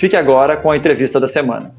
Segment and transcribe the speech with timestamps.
[0.00, 1.74] Fique agora com a entrevista da semana.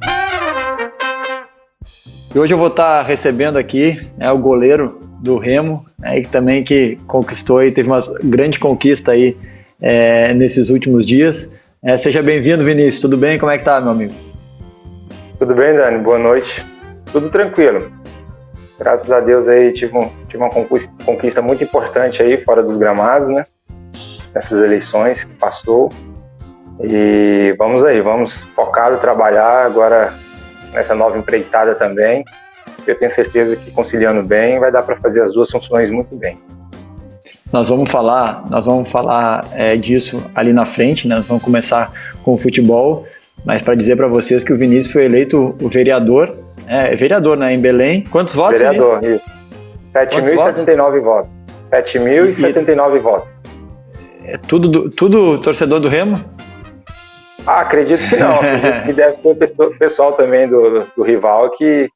[2.36, 6.64] E hoje eu vou estar recebendo aqui é, o goleiro do Remo, né, que também
[6.64, 9.36] que conquistou e teve uma grande conquista aí
[9.82, 11.52] é, nesses últimos dias.
[11.84, 13.02] É, seja bem-vindo, Vinícius.
[13.02, 13.40] Tudo bem?
[13.40, 14.14] Como é que tá, meu amigo?
[15.40, 15.98] Tudo bem, Dani?
[15.98, 16.64] Boa noite.
[17.12, 17.92] Tudo tranquilo.
[18.78, 22.78] Graças a Deus aí tive, um, tive uma conquista, conquista muito importante aí fora dos
[22.78, 23.42] gramados, né?
[24.32, 25.90] Nessas eleições que passou.
[26.84, 30.14] E vamos aí, vamos focado trabalhar agora
[30.74, 32.24] nessa nova empreitada também.
[32.88, 36.40] Eu tenho certeza que conciliando bem vai dar para fazer as duas funções muito bem.
[37.54, 41.16] Nós vamos falar, nós vamos falar é, disso ali na frente, né?
[41.16, 41.92] Nós vamos começar
[42.24, 43.06] com o futebol,
[43.46, 46.34] mas para dizer para vocês que o Vinícius foi eleito o vereador,
[46.68, 48.04] é, vereador, né, em Belém.
[48.10, 48.58] Quantos votos?
[48.58, 49.22] Vereador, Vinícius?
[49.22, 49.42] isso.
[49.94, 51.30] 7.079 votos.
[51.70, 53.30] 7.079 votos.
[54.24, 56.24] É tudo, do, tudo torcedor do Remo?
[57.46, 58.36] Ah, acredito que não.
[58.36, 61.90] acredito que deve ter pessoal também do, do rival que,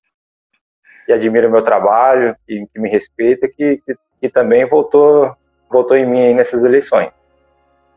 [1.05, 5.35] que admira o meu trabalho, que, que me respeita, que, que, que, também votou,
[5.69, 7.09] votou em mim nessas eleições.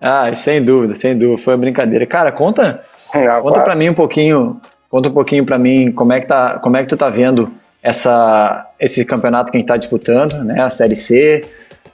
[0.01, 2.07] Ah, sem dúvida, sem dúvida, foi uma brincadeira.
[2.07, 3.65] Cara, conta, não, conta claro.
[3.65, 4.61] para mim um pouquinho,
[4.91, 7.51] conta um pouquinho para mim como é que tá, como é que tu tá vendo
[7.83, 10.63] essa, esse campeonato que a gente está disputando, né?
[10.63, 11.45] A Série C.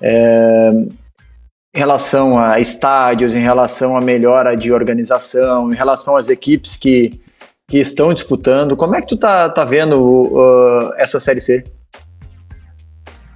[0.03, 0.73] É,
[1.75, 7.21] em relação a estádios, em relação a melhora de organização, em relação às equipes que,
[7.67, 8.77] que estão disputando.
[8.77, 11.65] Como é que tu tá, tá vendo uh, essa Série C?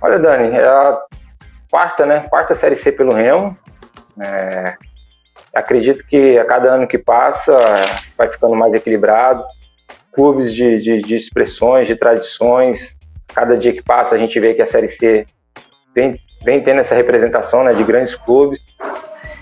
[0.00, 1.00] Olha, Dani, é a
[1.68, 2.20] quarta, né?
[2.30, 3.56] Quarta Série C pelo Remo.
[4.20, 4.74] É,
[5.52, 7.52] acredito que a cada ano que passa
[8.16, 9.42] vai ficando mais equilibrado.
[10.12, 12.96] Clubes de, de, de expressões, de tradições.
[13.34, 15.26] Cada dia que passa a gente vê que a Série C
[15.92, 16.12] vem
[16.42, 18.60] vem tendo essa representação né, de grandes clubes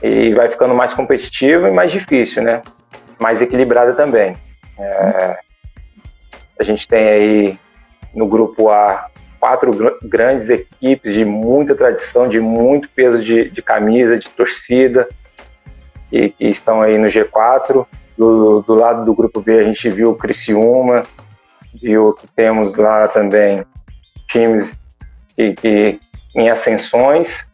[0.03, 2.63] e vai ficando mais competitiva e mais difícil, né?
[3.19, 4.37] Mais equilibrada também.
[4.79, 5.39] É,
[6.59, 7.59] a gente tem aí
[8.15, 9.09] no grupo A
[9.39, 9.71] quatro
[10.03, 15.09] grandes equipes de muita tradição, de muito peso de, de camisa, de torcida,
[16.11, 17.87] e que estão aí no G4.
[18.17, 21.03] Do, do, lado do grupo B a gente viu o Criciúma,
[21.81, 23.63] viu que temos lá também
[24.29, 24.75] times
[25.37, 26.01] que, que
[26.37, 27.49] em ascensões.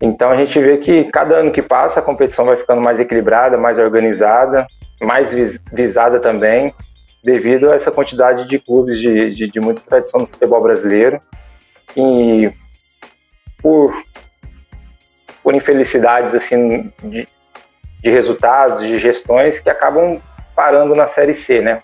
[0.00, 3.56] Então a gente vê que cada ano que passa a competição vai ficando mais equilibrada,
[3.56, 4.66] mais organizada,
[5.00, 5.32] mais
[5.72, 6.74] visada também,
[7.24, 11.20] devido a essa quantidade de clubes de, de, de muita tradição no futebol brasileiro.
[11.96, 12.52] E
[13.62, 13.90] por,
[15.42, 17.26] por infelicidades assim de,
[18.02, 20.20] de resultados, de gestões que acabam
[20.54, 21.78] parando na Série C, né?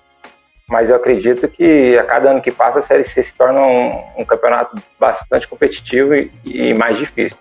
[0.68, 4.22] Mas eu acredito que a cada ano que passa a Série C se torna um,
[4.22, 7.36] um campeonato bastante competitivo e, e, mais difícil.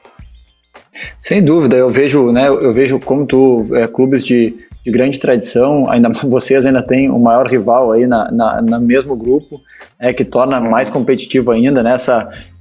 [1.20, 5.90] Sem dúvida, eu vejo, né, eu vejo como tu, é, clubes de, de grande tradição,
[5.90, 9.62] ainda vocês ainda têm o maior rival aí na, na, na mesmo grupo,
[10.00, 11.96] é, que torna mais competitivo ainda, né,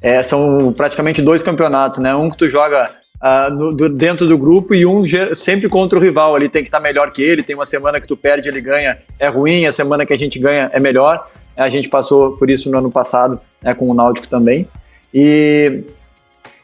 [0.01, 4.37] é, são praticamente dois campeonatos, né, um que tu joga uh, no, do, dentro do
[4.37, 5.03] grupo e um
[5.35, 7.43] sempre contra o rival ali tem que estar tá melhor que ele.
[7.43, 9.67] Tem uma semana que tu perde, ele ganha, é ruim.
[9.67, 11.29] A semana que a gente ganha é melhor.
[11.57, 14.67] A gente passou por isso no ano passado né, com o Náutico também.
[15.13, 15.83] E,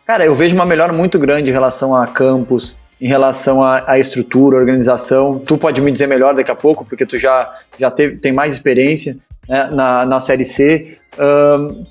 [0.06, 4.56] cara, eu vejo uma melhora muito grande em relação a campos, em relação à, estrutura,
[4.56, 5.38] organização.
[5.38, 8.54] Tu pode me dizer melhor daqui a pouco, porque tu já, já teve, tem mais
[8.54, 9.18] experiência
[9.48, 10.96] né, na, na Série C.
[11.18, 11.84] Um,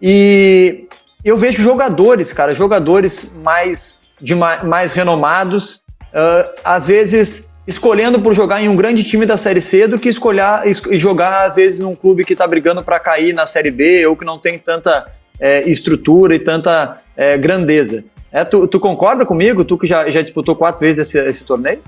[0.00, 0.86] e
[1.24, 8.62] eu vejo jogadores, cara, jogadores mais, de mais, renomados, uh, às vezes escolhendo por jogar
[8.62, 11.94] em um grande time da Série C do que escolher e jogar, às vezes, num
[11.94, 15.04] clube que está brigando para cair na Série B ou que não tem tanta
[15.38, 18.04] é, estrutura e tanta é, grandeza.
[18.32, 19.64] É, tu, tu, concorda comigo?
[19.64, 21.82] Tu que já, já disputou quatro vezes esse, esse torneio?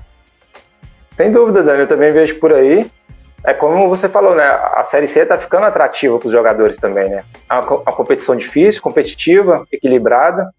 [1.11, 1.81] Sem dúvida, Dani.
[1.81, 2.85] Eu também vejo por aí
[3.43, 4.43] é como você falou, né?
[4.43, 7.23] A Série C está ficando atrativa para os jogadores também, né?
[7.49, 10.51] É uma competição difícil, competitiva, equilibrada.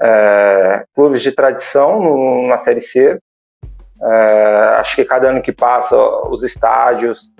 [0.00, 3.18] É, clubes de tradição no, na Série C.
[4.02, 5.96] É, acho que cada ano que passa,
[6.28, 7.30] os estádios,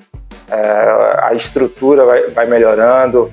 [0.51, 3.33] é, a estrutura vai, vai melhorando,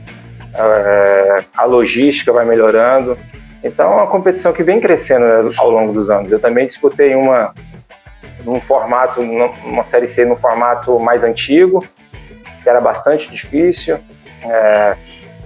[0.53, 3.17] é, a logística vai melhorando.
[3.63, 6.31] Então, é uma competição que vem crescendo ao longo dos anos.
[6.31, 7.53] Eu também disputei uma
[8.43, 11.85] num formato, numa Série C no formato mais antigo,
[12.63, 13.99] que era bastante difícil.
[14.43, 14.95] É,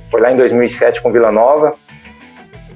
[0.10, 1.76] foi lá em 2007 com Vila Nova,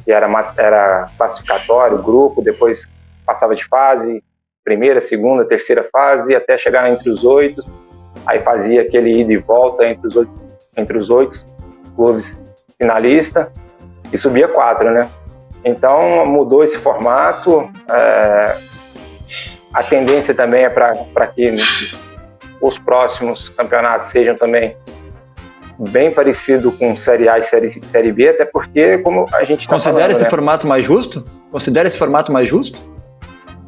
[0.04, 0.28] que era,
[0.58, 2.90] era classificatório, grupo, depois
[3.26, 4.24] passava de fase,
[4.64, 7.64] primeira, segunda, terceira fase, até chegar entre os oito.
[8.26, 10.32] Aí fazia aquele ida e volta entre os oito,
[10.76, 11.46] entre os oito
[11.96, 12.40] clubes
[12.78, 13.48] finalistas
[14.12, 15.10] e subia quatro, né?
[15.64, 17.70] Então mudou esse formato.
[17.90, 18.56] É,
[19.74, 21.58] a tendência também é para que
[22.62, 24.76] os próximos campeonatos sejam também
[25.78, 29.76] bem parecido com Série A e Série, série B, até porque, como a gente tá
[29.76, 30.30] Considera falando, esse né?
[30.30, 31.24] formato mais justo?
[31.52, 32.80] Considera esse formato mais justo?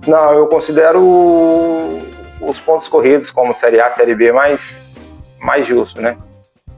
[0.07, 0.99] Não, eu considero
[2.41, 4.95] os pontos corridos como Série A, Série B mais,
[5.39, 6.17] mais justo, né?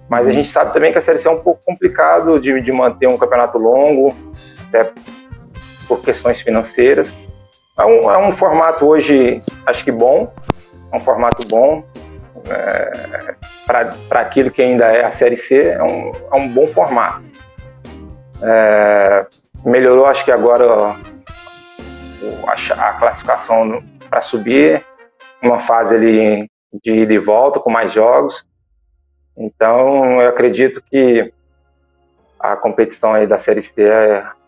[0.10, 0.34] Mas a uhum.
[0.34, 3.18] gente sabe também que a Série C é um pouco complicado de, de manter um
[3.18, 4.14] campeonato longo,
[4.68, 4.92] até
[5.88, 7.16] por questões financeiras.
[7.82, 10.32] É um, é um formato hoje, acho que bom,
[10.94, 11.84] é um formato bom,
[12.48, 13.36] é,
[13.66, 17.24] para aquilo que ainda é a Série C, é um, é um bom formato.
[18.44, 19.26] É,
[19.66, 20.96] melhorou, acho que agora
[22.46, 24.86] a, a classificação para subir,
[25.42, 26.48] uma fase ali
[26.84, 28.46] de ida e volta com mais jogos.
[29.36, 31.34] Então, eu acredito que
[32.40, 33.90] a competição aí da Série C,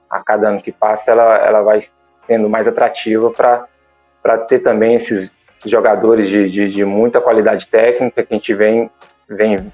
[0.07, 1.79] a cada ano que passa, ela, ela vai
[2.27, 5.35] sendo mais atrativa para ter também esses
[5.65, 8.89] jogadores de, de, de, muita qualidade técnica que a gente vem,
[9.29, 9.71] vem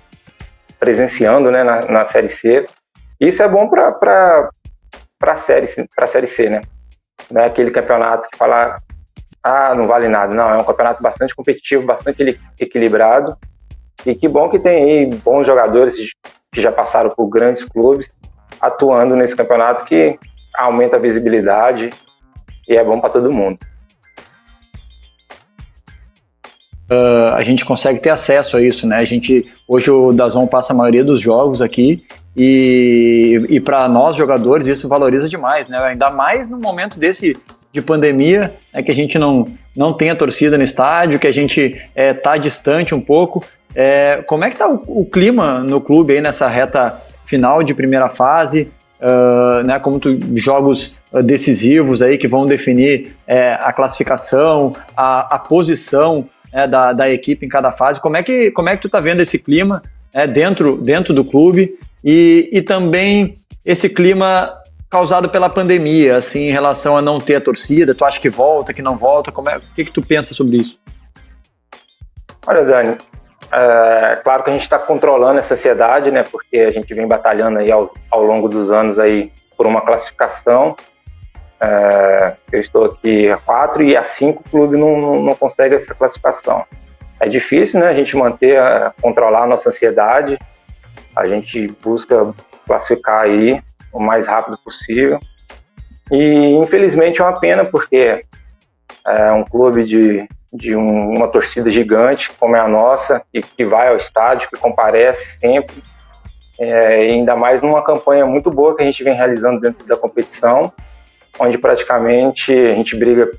[0.80, 2.64] presenciando né, na, na Série C.
[3.20, 4.50] Isso é bom para
[5.22, 5.68] a série,
[6.08, 6.62] série C, né?
[7.30, 8.80] Não é aquele campeonato que fala,
[9.44, 10.34] ah, não vale nada.
[10.34, 13.36] Não, é um campeonato bastante competitivo, bastante equilibrado.
[14.06, 15.98] E que bom que tem aí bons jogadores
[16.52, 18.18] que já passaram por grandes clubes
[18.62, 20.18] atuando nesse campeonato que
[20.56, 21.90] aumenta a visibilidade
[22.70, 23.58] e é bom para todo mundo.
[26.90, 28.98] uh, a gente consegue ter acesso a isso, né?
[28.98, 32.04] A gente hoje o Dazon passa a maioria dos jogos aqui
[32.36, 35.78] e, e para nós jogadores isso valoriza demais, né?
[35.78, 37.38] Ainda mais no momento desse
[37.72, 39.46] de pandemia, é que a gente não
[39.78, 43.46] não tem a torcida no estádio, que a gente é, tá distante um pouco.
[43.76, 47.76] É, como é que tá o, o, clima no clube aí nessa reta final de
[47.76, 48.72] primeira fase?
[49.02, 55.40] Uh, né, como tu, jogos decisivos aí que vão definir é, a classificação, a, a
[55.40, 58.02] posição é, da, da equipe em cada fase.
[58.02, 59.82] Como é que, como é que tu está vendo esse clima
[60.14, 64.54] é, dentro, dentro do clube e, e também esse clima
[64.90, 67.96] causado pela pandemia, assim, em relação a não ter a torcida?
[67.96, 69.32] Tu acha que volta, que não volta?
[69.32, 70.78] Como é, o que, que tu pensa sobre isso?
[72.48, 72.98] Olha, Dani,
[73.52, 76.24] é claro que a gente está controlando essa ansiedade, né?
[76.30, 80.76] Porque a gente vem batalhando aí ao, ao longo dos anos aí por uma classificação
[81.62, 85.94] é, eu estou aqui a quatro e a cinco o clube não, não, consegue essa
[85.94, 86.64] classificação.
[87.20, 87.88] É difícil, né?
[87.88, 90.38] A gente manter, a, controlar a nossa ansiedade.
[91.16, 92.34] A gente busca
[92.66, 93.62] classificar aí
[93.92, 95.20] o mais rápido possível.
[96.12, 98.24] E infelizmente é uma pena porque
[99.06, 103.66] é um clube de, de um, uma torcida gigante como é a nossa, que, que
[103.66, 105.84] vai ao estádio, que comparece sempre,
[106.60, 110.74] é, ainda mais numa campanha muito boa que a gente vem realizando dentro da competição
[111.40, 113.32] onde praticamente a gente briga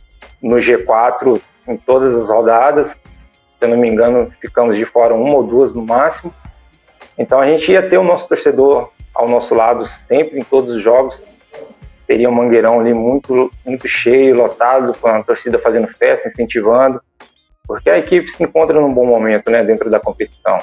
[0.42, 2.90] no G4 em todas as rodadas.
[2.90, 6.32] Se eu não me engano, ficamos de fora uma ou duas no máximo.
[7.18, 10.82] Então a gente ia ter o nosso torcedor ao nosso lado sempre em todos os
[10.82, 11.22] jogos.
[12.06, 17.00] Teria um mangueirão ali muito, muito cheio, lotado, com a torcida fazendo festa, incentivando,
[17.70, 20.58] porque a equipe se encontra num bom momento né, dentro da competição.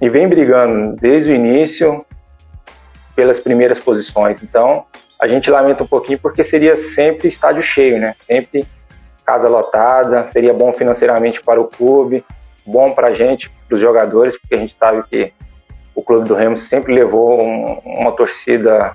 [0.00, 2.06] E vem brigando desde o início
[3.16, 4.40] pelas primeiras posições.
[4.40, 4.84] Então,
[5.20, 8.14] a gente lamenta um pouquinho porque seria sempre estádio cheio, né?
[8.30, 8.64] Sempre
[9.26, 12.24] casa lotada, seria bom financeiramente para o clube,
[12.64, 15.32] bom para a gente, para os jogadores, porque a gente sabe que
[15.92, 18.92] o clube do Remo sempre levou um, uma torcida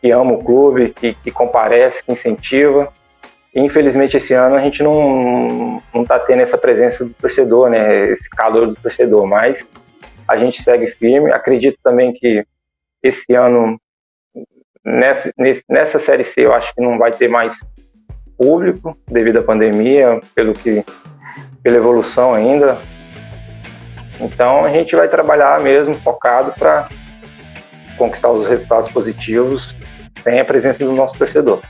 [0.00, 2.90] que ama o clube, que, que comparece, que incentiva.
[3.56, 8.10] Infelizmente esse ano a gente não não está tendo essa presença do torcedor, né?
[8.10, 9.68] Esse calor do torcedor, mas
[10.28, 11.32] a gente segue firme.
[11.32, 12.44] Acredito também que
[13.02, 13.80] esse ano
[14.86, 15.32] Nessa,
[15.68, 17.58] nessa Série C eu acho que não vai ter mais
[18.38, 20.84] público devido à pandemia, pelo que,
[21.60, 22.78] pela evolução ainda.
[24.20, 26.88] Então a gente vai trabalhar mesmo focado para
[27.98, 29.74] conquistar os resultados positivos
[30.22, 31.60] sem a presença do nosso torcedor.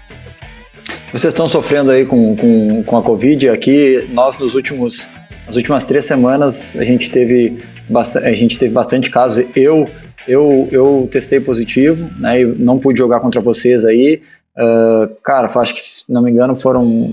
[1.17, 3.49] Vocês estão sofrendo aí com, com, com a Covid.
[3.49, 5.11] Aqui, nós nos últimos,
[5.47, 7.57] nas últimas três semanas, a gente teve,
[7.89, 9.47] bastante, a gente teve bastante casos.
[9.57, 9.89] Eu
[10.29, 12.45] eu, eu testei positivo, né?
[12.45, 14.21] Não pude jogar contra vocês aí.
[14.59, 17.11] Uh, cara, acho que, se não me engano, foram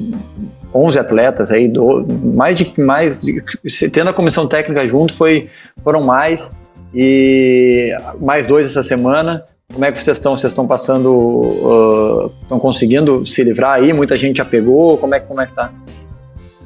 [0.76, 2.06] 11 atletas aí, do,
[2.36, 3.42] mais de mais de,
[3.90, 5.48] tendo a comissão técnica junto foi
[5.82, 6.54] foram mais
[6.94, 9.46] e mais dois essa semana.
[9.74, 10.38] Como é que vocês estão?
[10.38, 13.92] Vocês estão passando, uh, estão conseguindo se livrar aí?
[13.92, 14.98] Muita gente já pegou?
[15.00, 15.72] Como é como é que tá?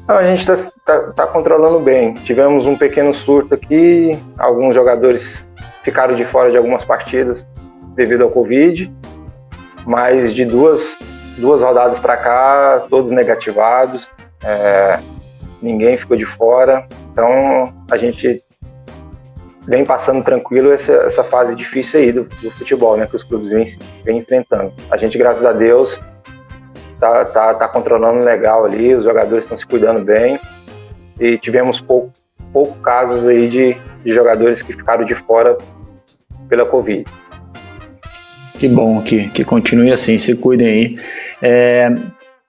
[0.08, 2.14] a gente está tá, tá controlando bem.
[2.14, 5.48] Tivemos um pequeno surto aqui, alguns jogadores
[5.84, 7.48] ficaram de fora de algumas partidas
[7.96, 8.94] devido ao Covid,
[9.86, 10.98] mas de duas
[11.38, 14.08] duas rodadas para cá, todos negativados,
[14.44, 15.00] é,
[15.62, 16.88] ninguém ficou de fora.
[17.12, 18.42] Então a gente
[19.68, 23.52] vem passando tranquilo essa, essa fase difícil aí do, do, futebol, né, que os clubes
[23.52, 23.66] vêm,
[24.06, 24.72] vêm enfrentando.
[24.90, 26.00] A gente, graças a Deus,
[27.00, 30.40] tá, tá, tá controlando legal ali, os jogadores estão se cuidando bem
[31.20, 32.12] e tivemos pouco,
[32.54, 35.58] pouco casos aí de, de jogadores que ficaram de fora
[36.48, 37.06] pela Covid.
[38.58, 41.00] Que bom que, que continue assim, se cuidem aí.
[41.42, 41.94] É,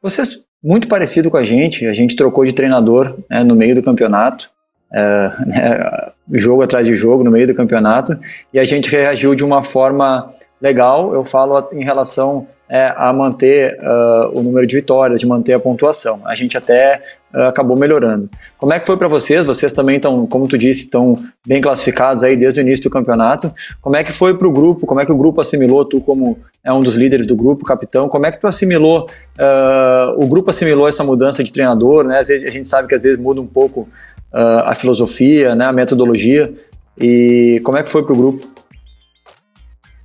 [0.00, 3.82] vocês, muito parecido com a gente, a gente trocou de treinador né, no meio do
[3.82, 4.50] campeonato,
[4.92, 8.18] é, né, jogo atrás de jogo, no meio do campeonato,
[8.52, 10.30] e a gente reagiu de uma forma
[10.60, 15.54] legal, eu falo em relação é, a manter uh, o número de vitórias, de manter
[15.54, 16.20] a pontuação.
[16.26, 17.00] A gente até
[17.32, 18.28] uh, acabou melhorando.
[18.58, 19.46] Como é que foi para vocês?
[19.46, 21.14] Vocês também estão, como tu disse, estão
[21.46, 23.52] bem classificados aí desde o início do campeonato.
[23.80, 24.86] Como é que foi para o grupo?
[24.86, 25.84] Como é que o grupo assimilou?
[25.84, 29.08] Tu como é um dos líderes do grupo, capitão, como é que tu assimilou?
[29.38, 32.18] Uh, o grupo assimilou essa mudança de treinador, né?
[32.18, 33.88] a gente sabe que às vezes muda um pouco
[34.32, 35.66] a filosofia, né?
[35.66, 36.52] A metodologia.
[37.00, 38.46] E como é que foi para o grupo?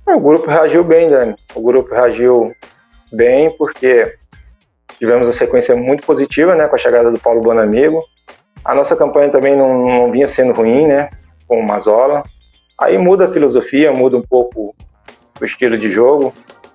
[0.06, 1.34] O grupo reagiu bem, Dani.
[1.54, 2.54] O grupo reagiu
[3.12, 4.14] bem porque
[4.98, 7.98] tivemos a sequência muito positiva, né, com a chegada do Paulo Bonamigo.
[8.64, 11.08] A nossa campanha também não, não vinha sendo ruim, né,
[11.48, 12.22] com o Mazola.
[12.80, 14.74] Aí muda a filosofia, muda um pouco
[15.40, 16.32] o estilo de jogo.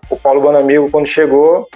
[0.10, 1.68] O Paulo Bonamigo, quando chegou,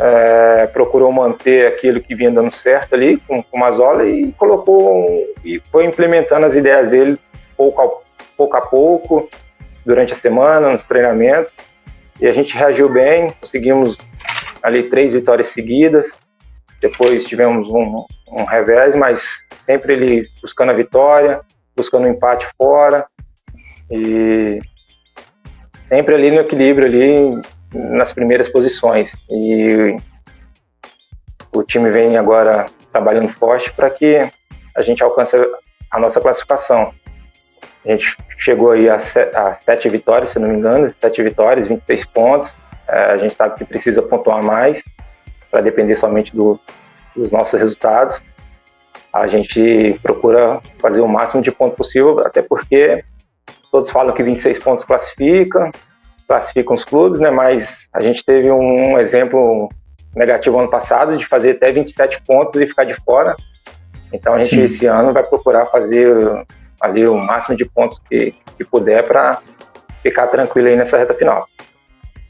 [0.00, 5.06] é, procurou manter aquilo que vinha dando certo ali com, com Mazola e colocou
[5.44, 7.18] e foi implementando as ideias dele
[7.56, 7.88] pouco a
[8.36, 9.28] pouco, a pouco
[9.84, 11.52] durante a semana, nos treinamentos,
[12.20, 13.98] e a gente reagiu bem, conseguimos
[14.62, 16.18] ali três vitórias seguidas,
[16.80, 21.40] depois tivemos um, um revés, mas sempre ele buscando a vitória,
[21.76, 23.06] buscando um empate fora,
[23.90, 24.60] e
[25.84, 27.40] sempre ali no equilíbrio, ali
[27.74, 29.14] nas primeiras posições.
[29.28, 29.96] E
[31.54, 34.20] o time vem agora trabalhando forte para que
[34.76, 35.36] a gente alcance
[35.90, 36.92] a nossa classificação.
[37.84, 42.04] A gente chegou aí a, a sete vitórias, se não me engano, sete vitórias, 26
[42.06, 42.54] pontos.
[42.86, 44.82] É, a gente sabe que precisa pontuar mais
[45.50, 46.58] para depender somente do,
[47.14, 48.22] dos nossos resultados.
[49.12, 53.04] A gente procura fazer o máximo de pontos possível, até porque
[53.72, 55.70] todos falam que 26 pontos classifica,
[56.30, 57.28] classificam os clubes, né?
[57.28, 59.68] Mas a gente teve um exemplo
[60.14, 63.34] negativo ano passado de fazer até 27 pontos e ficar de fora.
[64.12, 64.62] Então a gente Sim.
[64.62, 66.08] esse ano vai procurar fazer
[66.80, 69.40] ali o máximo de pontos que, que puder para
[70.04, 71.48] ficar tranquilo aí nessa reta final.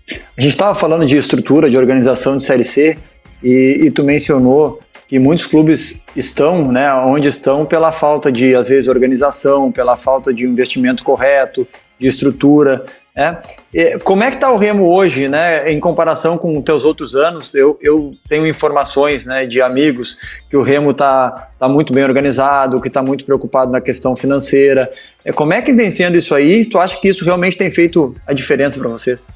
[0.09, 2.97] A gente estava falando de estrutura, de organização de Série C
[3.43, 8.71] e, e tu mencionou que muitos clubes estão, né, onde estão pela falta de, às
[8.71, 12.87] vezes, organização, pela falta de investimento correto, de estrutura.
[13.21, 13.99] É.
[13.99, 17.55] Como é que está o Remo hoje, né, em comparação com os teus outros anos?
[17.55, 20.17] Eu, eu tenho informações né, de amigos
[20.49, 24.91] que o Remo está tá muito bem organizado, que está muito preocupado na questão financeira.
[25.23, 26.65] É, como é que vem sendo isso aí?
[26.67, 29.29] Tu acha que isso realmente tem feito a diferença para vocês?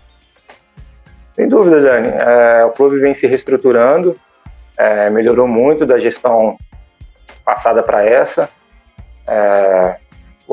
[1.34, 2.08] Sem dúvida, Dani.
[2.08, 4.16] É, o clube vem se reestruturando,
[4.78, 6.56] é, melhorou muito da gestão
[7.44, 8.48] passada para essa.
[9.28, 9.96] É,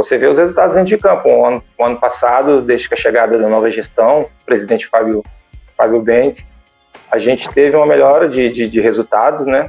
[0.03, 1.29] você vê os resultados dentro de campo.
[1.29, 5.23] O ano, o ano passado, desde que a chegada da nova gestão, o presidente Fábio,
[5.77, 6.47] Fábio Bentes,
[7.11, 9.67] a gente teve uma melhora de, de, de resultados, né?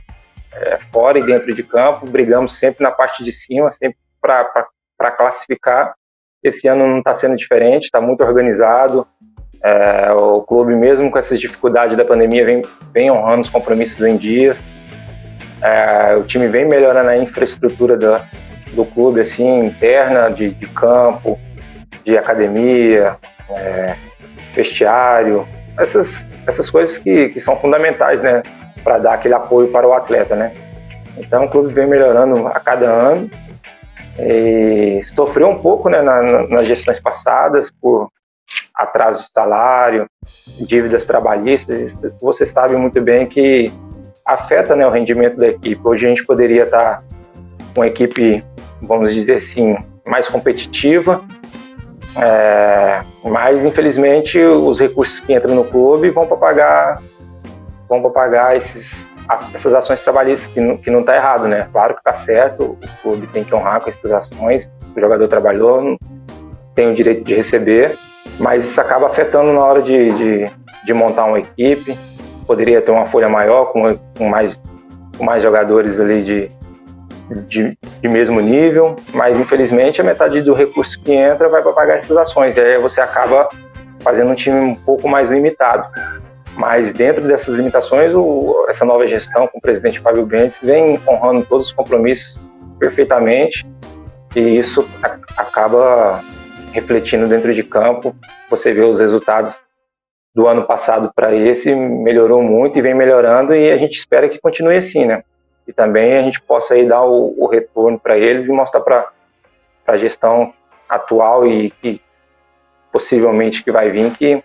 [0.55, 5.95] É, fora e dentro de campo, brigamos sempre na parte de cima, sempre para classificar.
[6.43, 9.07] Esse ano não está sendo diferente, está muito organizado.
[9.65, 12.63] É, o clube, mesmo com essas dificuldades da pandemia, vem,
[12.93, 14.63] vem honrando os compromissos em dias.
[15.63, 18.29] É, o time vem melhorando a infraestrutura da,
[18.73, 21.39] do clube, assim, interna, de, de campo,
[22.05, 23.17] de academia,
[23.51, 23.97] é,
[24.55, 25.47] vestiário,
[25.79, 28.43] essas, essas coisas que, que são fundamentais, né,
[28.83, 30.53] para dar aquele apoio para o atleta, né.
[31.17, 33.31] Então o clube vem melhorando a cada ano
[34.19, 38.09] e sofreu um pouco, né, na, na, nas gestões passadas por
[38.75, 40.07] atraso de salário,
[40.67, 41.99] dívidas trabalhistas.
[42.21, 43.73] Você sabe muito bem que
[44.25, 45.81] afeta, né, o rendimento da equipe.
[45.85, 47.22] Hoje a gente poderia estar com
[47.77, 48.45] uma equipe
[48.83, 49.77] vamos dizer assim,
[50.07, 51.25] mais competitiva.
[52.17, 57.01] É, mas infelizmente os recursos que entram no clube vão para pagar
[57.89, 61.69] vão para pagar esses, as, essas ações trabalhistas, que não, que não tá errado, né?
[61.73, 65.99] Claro que está certo, o clube tem que honrar com essas ações, o jogador trabalhou,
[66.75, 67.97] tem o direito de receber,
[68.39, 70.51] mas isso acaba afetando na hora de, de,
[70.85, 71.99] de montar uma equipe.
[72.47, 74.59] Poderia ter uma folha maior, com, com mais,
[75.17, 76.51] com mais jogadores ali de,
[77.47, 81.97] de, de, mesmo nível, mas infelizmente a metade do recurso que entra vai para pagar
[81.97, 83.49] essas ações, e aí você acaba
[84.01, 85.89] fazendo um time um pouco mais limitado.
[86.57, 91.47] Mas dentro dessas limitações, o, essa nova gestão com o presidente Fábio Bentes vem honrando
[91.47, 92.39] todos os compromissos
[92.79, 93.67] perfeitamente
[94.37, 96.21] e isso a, acaba
[96.73, 98.15] refletindo dentro de campo.
[98.51, 99.63] Você vê os resultados
[100.35, 104.41] do ano passado para esse, melhorou muito e vem melhorando e a gente espera que
[104.41, 105.23] continue assim, né?
[105.67, 109.11] E também a gente possa aí dar o, o retorno para eles e mostrar para
[109.87, 110.53] a gestão
[110.89, 111.73] atual e
[112.93, 114.43] possivelmente que vai vir que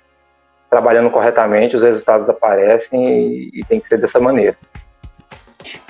[0.69, 4.55] trabalhando corretamente, os resultados aparecem e, e tem que ser dessa maneira.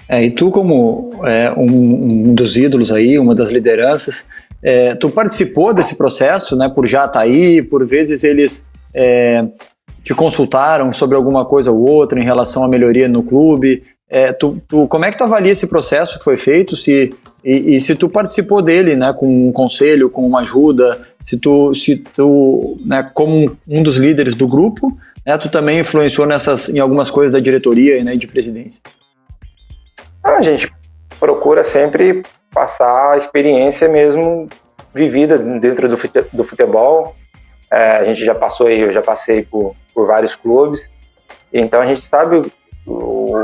[0.10, 4.30] É, e tu, como é, um, um, dos ídolos aí, uma das lideranças,
[4.64, 9.46] é, tu participou desse processo, né, por já estar tá aí, por vezes eles é,
[10.04, 14.62] te consultaram sobre alguma coisa ou outra em relação à melhoria no clube, é, tu,
[14.68, 17.94] tu, como é que tu avalia esse processo que foi feito, se, e, e, se
[17.96, 23.10] tu participou dele, né, com um conselho, com uma ajuda, se tu, se tu né,
[23.14, 24.88] como um dos líderes do grupo,
[25.26, 28.82] né, tu também influenciou nessas, em algumas coisas da diretoria né, e de presidência?
[30.24, 30.72] Ah, a gente
[31.20, 32.22] procura sempre
[32.54, 34.48] passar a experiência mesmo
[34.94, 37.16] vivida dentro do futebol.
[37.70, 40.90] É, a gente já passou aí, eu já passei por, por vários clubes,
[41.52, 42.42] então a gente sabe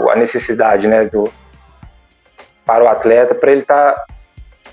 [0.09, 1.31] a necessidade né, do,
[2.65, 4.05] para o atleta para ele estar tá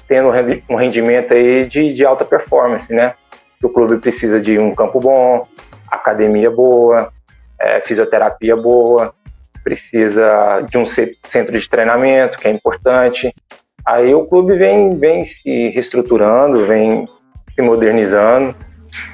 [0.06, 0.28] tendo
[0.68, 3.14] um rendimento aí de, de alta performance, né?
[3.62, 5.46] O clube precisa de um campo bom,
[5.90, 7.12] academia boa,
[7.60, 9.14] é, fisioterapia boa,
[9.62, 13.32] precisa de um centro de treinamento, que é importante.
[13.86, 17.08] Aí o clube vem, vem se reestruturando, vem
[17.54, 18.54] se modernizando.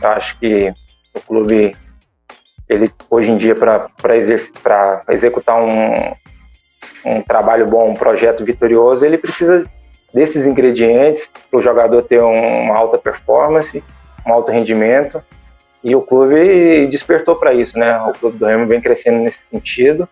[0.02, 0.72] Eu acho que
[1.14, 1.72] o clube
[2.68, 4.16] ele hoje em dia para
[5.08, 6.14] executar um,
[7.04, 9.64] um trabalho bom, um projeto vitorioso, ele precisa
[10.12, 13.82] desses ingredientes para o jogador ter um, uma alta performance,
[14.26, 15.22] um alto rendimento.
[15.84, 18.00] E o clube despertou para isso, né?
[18.08, 20.08] O clube do Remo vem crescendo nesse sentido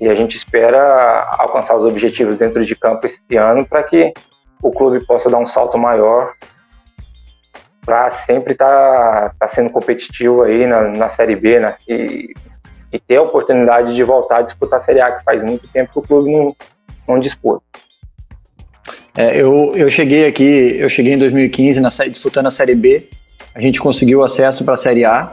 [0.00, 4.12] e a gente espera alcançar os objetivos dentro de campo esse ano para que
[4.62, 6.34] o clube possa dar um salto maior
[7.88, 12.34] para sempre estar tá, tá sendo competitivo aí na, na Série B né, e,
[12.92, 15.90] e, ter a oportunidade de voltar a disputar a Série A, que faz muito tempo
[15.90, 16.54] que o clube não,
[17.08, 17.62] não disputa.
[19.16, 23.08] É, eu, eu cheguei aqui, eu cheguei em 2015 na, disputando a Série B,
[23.54, 25.32] a gente conseguiu acesso para a Série A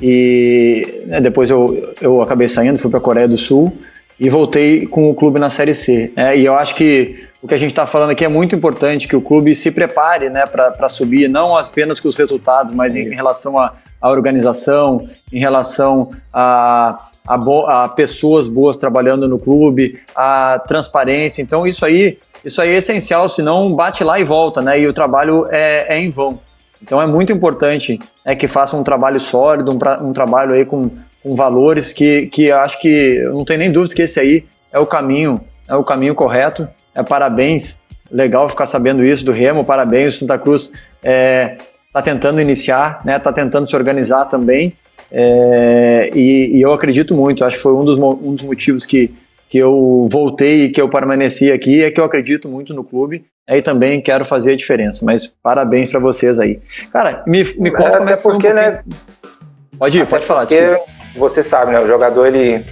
[0.00, 3.70] e né, depois eu, eu acabei saindo, fui para a Coreia do Sul
[4.18, 6.10] e voltei com o clube na Série C.
[6.16, 9.08] Né, e eu acho que o que a gente está falando aqui é muito importante,
[9.08, 13.00] que o clube se prepare né, para subir, não apenas com os resultados, mas em,
[13.00, 19.98] em relação à organização, em relação a, a, bo, a, pessoas boas trabalhando no clube,
[20.14, 21.42] a transparência.
[21.42, 24.78] Então, isso aí, isso aí é essencial, senão bate lá e volta, né?
[24.78, 26.38] E o trabalho é, é em vão.
[26.80, 30.88] Então, é muito importante é, que façam um trabalho sólido, um, um trabalho aí com,
[31.20, 34.86] com valores que, que acho que, não tenho nem dúvida que esse aí é o
[34.86, 35.40] caminho,
[35.72, 37.78] é o caminho correto é, parabéns,
[38.10, 41.56] legal ficar sabendo isso do Remo, parabéns, o Santa Cruz está é,
[41.92, 44.74] tá tentando iniciar, está né, tá tentando se organizar também,
[45.10, 49.10] é, e, e, eu acredito muito, acho que foi um dos, um dos motivos que,
[49.48, 53.24] que eu voltei e que eu permaneci aqui, é que eu acredito muito no clube,
[53.48, 56.60] aí também quero fazer a diferença, mas parabéns para vocês aí.
[56.92, 58.82] Cara, me, me conta é, como é que foi um né?
[59.78, 60.46] Pode ir, pode falar.
[60.46, 60.92] Porque desculpa.
[61.16, 62.64] você sabe, né, o jogador, ele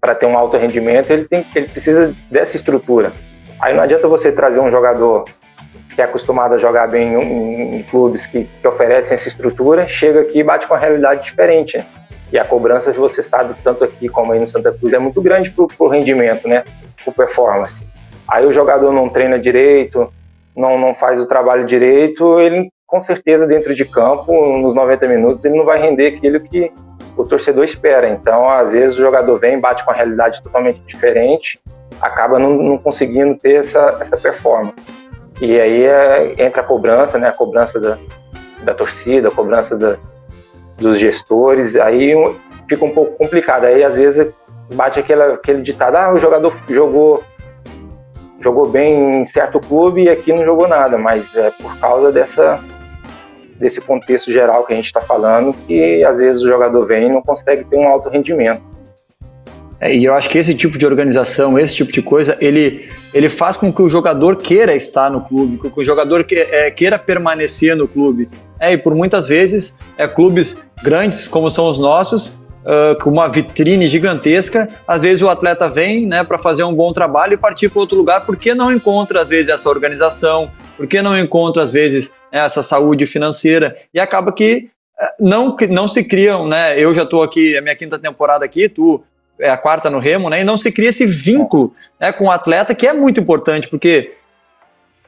[0.00, 3.12] para ter um alto rendimento, ele, tem, ele precisa dessa estrutura.
[3.60, 5.24] Aí não adianta você trazer um jogador
[5.94, 9.88] que é acostumado a jogar bem em, em, em clubes que, que, oferecem essa estrutura,
[9.88, 11.78] chega aqui e bate com a realidade diferente.
[11.78, 11.86] Né?
[12.30, 15.22] E a cobrança, se você sabe, tanto aqui como aí no Santa Cruz, é muito
[15.22, 16.64] grande para o rendimento, né?
[17.04, 17.86] Por performance.
[18.28, 20.12] Aí o jogador não treina direito,
[20.54, 25.44] não, não faz o trabalho direito, ele com certeza dentro de campo, nos 90 minutos,
[25.44, 26.72] ele não vai render aquilo que
[27.16, 28.08] o torcedor espera.
[28.08, 31.60] Então, às vezes, o jogador vem, bate com a realidade totalmente diferente
[32.00, 34.74] acaba não, não conseguindo ter essa, essa performance.
[35.40, 37.28] E aí é, entra a cobrança, né?
[37.28, 37.98] A cobrança da,
[38.62, 39.96] da torcida, a cobrança da,
[40.78, 42.14] dos gestores, aí
[42.68, 43.64] fica um pouco complicado.
[43.64, 44.32] Aí às vezes
[44.74, 47.22] bate aquela, aquele ditado, ah, o jogador jogou
[48.40, 52.60] jogou bem em certo clube e aqui não jogou nada, mas é por causa dessa
[53.58, 57.12] desse contexto geral que a gente está falando que às vezes o jogador vem e
[57.12, 58.62] não consegue ter um alto rendimento.
[59.78, 63.28] É, e eu acho que esse tipo de organização, esse tipo de coisa, ele, ele
[63.28, 66.70] faz com que o jogador queira estar no clube, com que o jogador que, é,
[66.70, 68.28] queira permanecer no clube.
[68.58, 72.32] É, e por muitas vezes, é, clubes grandes como são os nossos,
[72.66, 76.92] uh, com uma vitrine gigantesca, às vezes o atleta vem né, para fazer um bom
[76.92, 81.18] trabalho e partir para outro lugar, porque não encontra, às vezes, essa organização, porque não
[81.18, 84.68] encontra, às vezes, essa saúde financeira, e acaba que
[85.18, 86.78] não, não se criam, né?
[86.78, 89.02] Eu já estou aqui, é a minha quinta temporada aqui, tu
[89.38, 90.40] é a quarta no Remo, né?
[90.40, 94.14] E não se cria esse vínculo né, com o atleta, que é muito importante, porque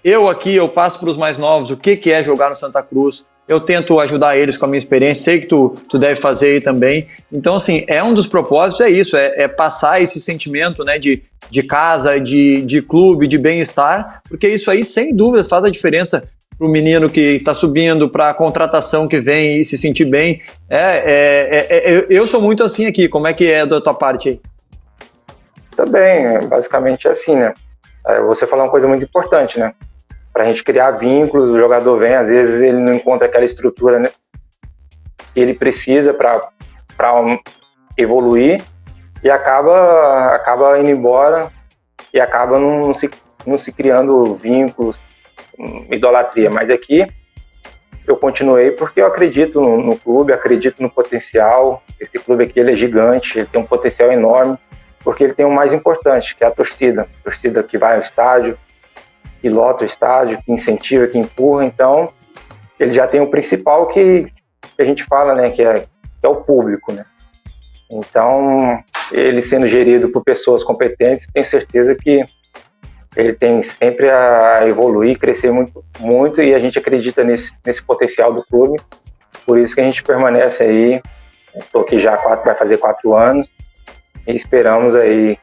[0.05, 2.83] eu aqui, eu passo para os mais novos o que, que é jogar no Santa
[2.83, 6.51] Cruz, eu tento ajudar eles com a minha experiência, sei que tu, tu deve fazer
[6.51, 7.09] aí também.
[7.33, 11.23] Então, assim, é um dos propósitos, é isso, é, é passar esse sentimento né, de,
[11.51, 16.29] de casa, de, de clube, de bem-estar, porque isso aí, sem dúvidas, faz a diferença
[16.59, 20.43] para o menino que está subindo, para a contratação que vem e se sentir bem.
[20.69, 23.09] É, é, é, é, eu sou muito assim aqui.
[23.09, 24.41] Como é que é da tua parte aí?
[25.77, 27.55] Também, basicamente é assim, né?
[28.05, 29.73] É, você falou uma coisa muito importante, né?
[30.39, 33.99] Para a gente criar vínculos, o jogador vem, às vezes ele não encontra aquela estrutura
[33.99, 34.09] né,
[35.35, 36.41] que ele precisa para
[37.97, 38.63] evoluir
[39.21, 41.51] e acaba, acaba indo embora
[42.15, 43.11] e acaba não se,
[43.45, 45.01] não se criando vínculos,
[45.91, 47.05] idolatria, mas aqui
[48.07, 51.83] eu continuei porque eu acredito no, no, clube, acredito no potencial.
[51.99, 54.57] Esse clube aqui ele é gigante, ele tem um potencial enorme,
[55.03, 57.09] porque ele tem o mais importante, que é a torcida.
[57.23, 58.57] A torcida que vai ao estádio,
[59.41, 61.65] que lota o estádio, que incentiva, que empurra.
[61.65, 62.07] Então,
[62.79, 64.33] ele já tem o principal que,
[64.77, 67.05] que a gente fala, né, que é, que é o público, né.
[67.91, 72.23] Então, ele sendo gerido por pessoas competentes, tenho certeza que
[73.17, 78.33] ele tem sempre a evoluir, crescer muito, muito e a gente acredita nesse, nesse potencial
[78.33, 78.79] do clube.
[79.47, 81.01] Por isso que a gente permanece aí.
[81.57, 83.49] Estou aqui já quatro, vai fazer quatro anos
[84.27, 85.39] e esperamos aí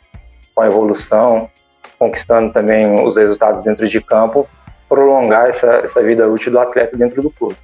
[0.54, 1.50] com a evolução,
[1.98, 4.48] conquistando também os resultados dentro de campo,
[4.88, 7.56] prolongar essa, essa vida útil do atleta dentro do clube.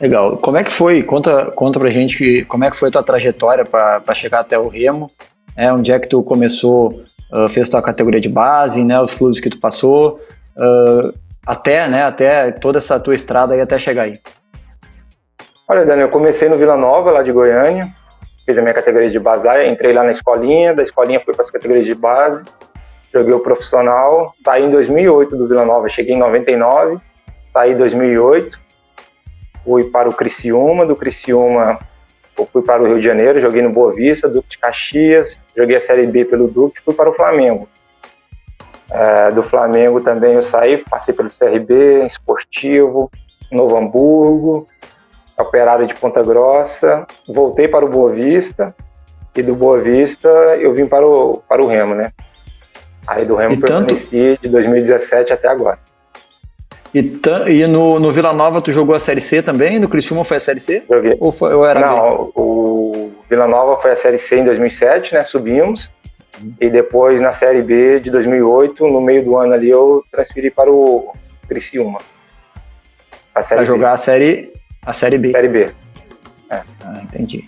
[0.00, 0.36] Legal.
[0.36, 1.02] Como é que foi?
[1.02, 4.68] Conta, conta pra gente como é que foi a tua trajetória para chegar até o
[4.68, 5.10] Remo.
[5.56, 9.40] É, onde é que tu começou uh, fez tua categoria de base, né, os clubes
[9.40, 10.20] que tu passou,
[10.56, 14.20] uh, até, né, até toda essa tua estrada aí até chegar aí.
[15.68, 17.88] Olha, Daniel, eu comecei no Vila Nova, lá de Goiânia,
[18.44, 21.42] fiz a minha categoria de base lá, entrei lá na escolinha, da escolinha fui para
[21.42, 22.44] as categorias de base,
[23.18, 26.98] joguei o profissional, saí em 2008 do Vila Nova, cheguei em 99,
[27.52, 28.58] saí em 2008,
[29.64, 31.78] fui para o Criciúma, do Criciúma
[32.52, 35.80] fui para o Rio de Janeiro, joguei no Boa Vista, Duque de Caxias, joguei a
[35.80, 37.66] Série B pelo Duque, fui para o Flamengo.
[38.92, 43.10] É, do Flamengo também eu saí, passei pelo CRB, Esportivo,
[43.50, 44.66] Novo Hamburgo,
[45.38, 48.74] Operário de Ponta Grossa, voltei para o Boa Vista
[49.34, 52.12] e do Boa Vista eu vim para o, para o Remo, né?
[53.06, 54.42] Aí do Remo e permaneci tanto...
[54.42, 55.78] de 2017 até agora.
[56.94, 59.78] E, e no, no Vila Nova tu jogou a Série C também?
[59.78, 60.82] No Criciúma foi a Série C?
[60.88, 61.16] Joguei.
[61.20, 65.22] Ou, foi, ou era Não, o Vila Nova foi a Série C em 2007, né?
[65.22, 65.90] Subimos.
[66.60, 70.70] E depois na Série B de 2008, no meio do ano ali, eu transferi para
[70.70, 71.12] o
[71.48, 71.98] Criciúma.
[73.32, 74.52] Para jogar a Série,
[74.84, 75.32] a série B.
[75.32, 75.66] Série B.
[76.50, 76.60] É.
[76.84, 77.44] Ah, entendi.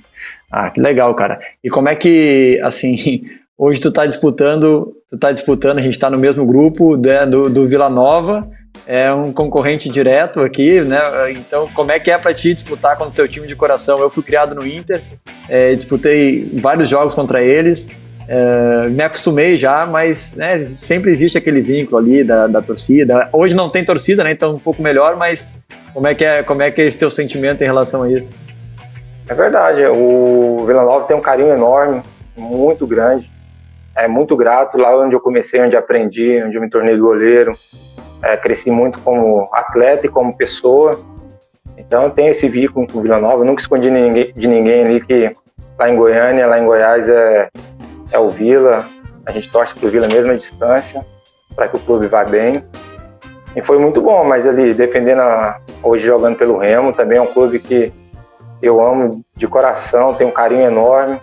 [0.51, 1.41] Ah, que legal, cara.
[1.63, 3.23] E como é que, assim,
[3.59, 7.51] hoje tu tá disputando, tu tá disputando, a gente tá no mesmo grupo né, do,
[7.51, 8.49] do Vila Nova,
[8.87, 11.01] é um concorrente direto aqui, né?
[11.33, 13.99] Então, como é que é para ti disputar contra o teu time de coração?
[13.99, 15.03] Eu fui criado no Inter,
[15.49, 17.91] é, disputei vários jogos contra eles,
[18.29, 23.29] é, me acostumei já, mas né, sempre existe aquele vínculo ali da, da torcida.
[23.33, 24.31] Hoje não tem torcida, né?
[24.31, 25.51] Então um pouco melhor, mas
[25.93, 28.35] como é que é, como é que é esse teu sentimento em relação a isso?
[29.27, 29.85] É verdade.
[29.87, 32.03] O Vila Nova tem um carinho enorme,
[32.37, 33.29] muito grande.
[33.99, 37.53] É muito grato lá onde eu comecei, onde aprendi, onde eu me tornei goleiro.
[38.23, 40.99] É, cresci muito como atleta e como pessoa.
[41.77, 43.43] Então eu tenho esse vínculo com Vila Nova.
[43.43, 45.35] Eu nunca escondi ninguém, de ninguém ali que
[45.77, 47.49] lá em Goiânia, lá em Goiás é,
[48.13, 48.85] é o Vila.
[49.27, 51.05] A gente torce pro Vila mesmo à distância
[51.57, 52.65] para que o clube vá bem.
[53.57, 57.27] E foi muito bom, mas ali defendendo a, hoje jogando pelo Remo, também é um
[57.27, 57.93] clube que
[58.63, 61.19] eu amo de coração, tenho um carinho enorme.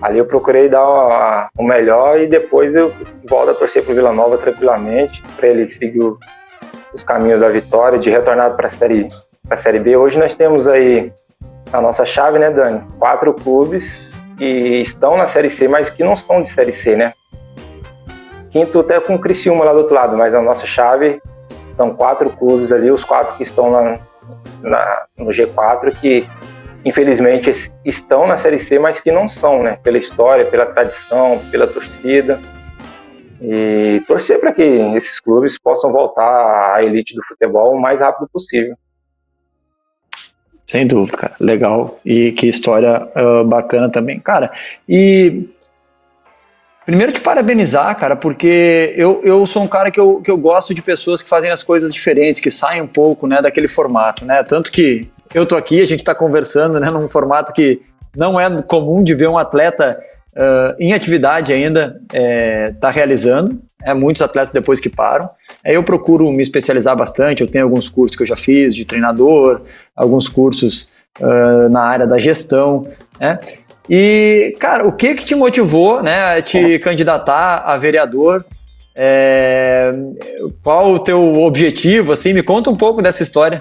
[0.00, 2.92] Ali eu procurei dar o melhor e depois eu
[3.28, 6.18] volto a torcer para o Vila Nova tranquilamente, para ele seguir o,
[6.92, 9.08] os caminhos da vitória, de retornar para a série,
[9.48, 9.96] a série B.
[9.96, 11.12] Hoje nós temos aí
[11.72, 12.82] a nossa chave, né, Dani?
[12.98, 14.46] Quatro clubes que
[14.82, 17.12] estão na Série C, mas que não são de Série C, né?
[18.50, 21.20] Quinto até com o Criciúma lá do outro lado, mas a nossa chave
[21.76, 23.98] são quatro clubes ali, os quatro que estão na,
[24.62, 26.26] na no G4 que
[26.86, 27.50] infelizmente
[27.84, 29.76] estão na Série C, mas que não são, né?
[29.82, 32.40] Pela história, pela tradição, pela torcida.
[33.42, 38.28] E torcer para que esses clubes possam voltar à elite do futebol o mais rápido
[38.32, 38.76] possível.
[40.64, 41.34] Sem dúvida, cara.
[41.40, 41.98] Legal.
[42.04, 44.20] E que história uh, bacana também.
[44.20, 44.52] Cara,
[44.88, 45.48] e
[46.84, 50.72] Primeiro te parabenizar, cara, porque eu, eu sou um cara que eu, que eu gosto
[50.72, 54.44] de pessoas que fazem as coisas diferentes, que saem um pouco né, daquele formato, né?
[54.44, 57.80] Tanto que eu tô aqui, a gente está conversando né, num formato que
[58.16, 59.98] não é comum de ver um atleta
[60.36, 63.60] uh, em atividade ainda é, tá realizando.
[63.84, 65.28] É, muitos atletas depois que param.
[65.64, 67.42] Aí eu procuro me especializar bastante.
[67.42, 69.60] Eu tenho alguns cursos que eu já fiz de treinador,
[69.94, 70.88] alguns cursos
[71.20, 72.88] uh, na área da gestão.
[73.20, 73.38] Né?
[73.88, 78.44] E, cara, o que que te motivou, né, a te candidatar a vereador?
[78.94, 79.92] É,
[80.62, 82.32] qual o teu objetivo, assim?
[82.32, 83.58] Me conta um pouco dessa história.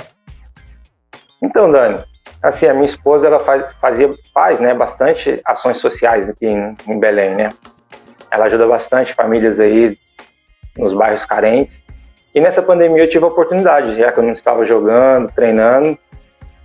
[1.45, 2.03] Então, Dani,
[2.41, 6.99] assim, a minha esposa, ela faz, fazia, faz, né, bastante ações sociais aqui em, em
[6.99, 7.49] Belém, né?
[8.31, 9.95] Ela ajuda bastante famílias aí
[10.75, 11.84] nos bairros carentes.
[12.34, 15.97] E nessa pandemia eu tive a oportunidade, já que eu não estava jogando, treinando,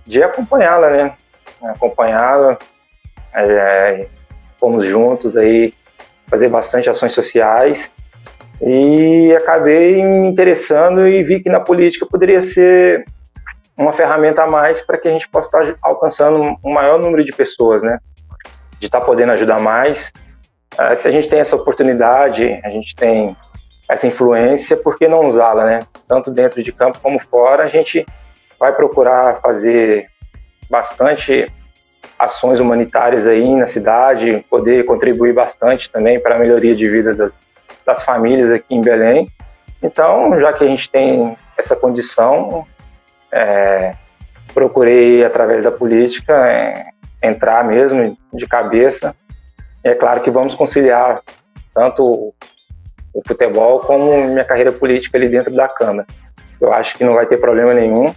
[0.03, 1.13] de acompanhá-la, né?
[1.61, 2.57] Acompanhá-la,
[3.33, 4.07] é,
[4.59, 5.71] fomos juntos aí
[6.25, 7.91] fazer bastante ações sociais
[8.61, 13.05] e acabei me interessando e vi que na política poderia ser
[13.81, 17.31] uma ferramenta a mais para que a gente possa estar alcançando um maior número de
[17.31, 17.99] pessoas, né?
[18.79, 20.11] De estar podendo ajudar mais.
[20.77, 23.35] É, se a gente tem essa oportunidade, a gente tem
[23.89, 25.79] essa influência, por que não usá-la, né?
[26.07, 28.05] Tanto dentro de campo como fora, a gente
[28.59, 30.07] vai procurar fazer
[30.69, 31.45] bastante
[32.17, 37.35] ações humanitárias aí na cidade, poder contribuir bastante também para a melhoria de vida das,
[37.83, 39.27] das famílias aqui em Belém.
[39.81, 42.65] Então, já que a gente tem essa condição,
[43.31, 43.93] é,
[44.53, 46.91] procurei, através da política, é,
[47.23, 49.15] entrar mesmo de cabeça.
[49.83, 51.21] E é claro que vamos conciliar
[51.73, 52.33] tanto
[53.13, 56.05] o futebol como minha carreira política ali dentro da Câmara.
[56.59, 58.13] Eu acho que não vai ter problema nenhum,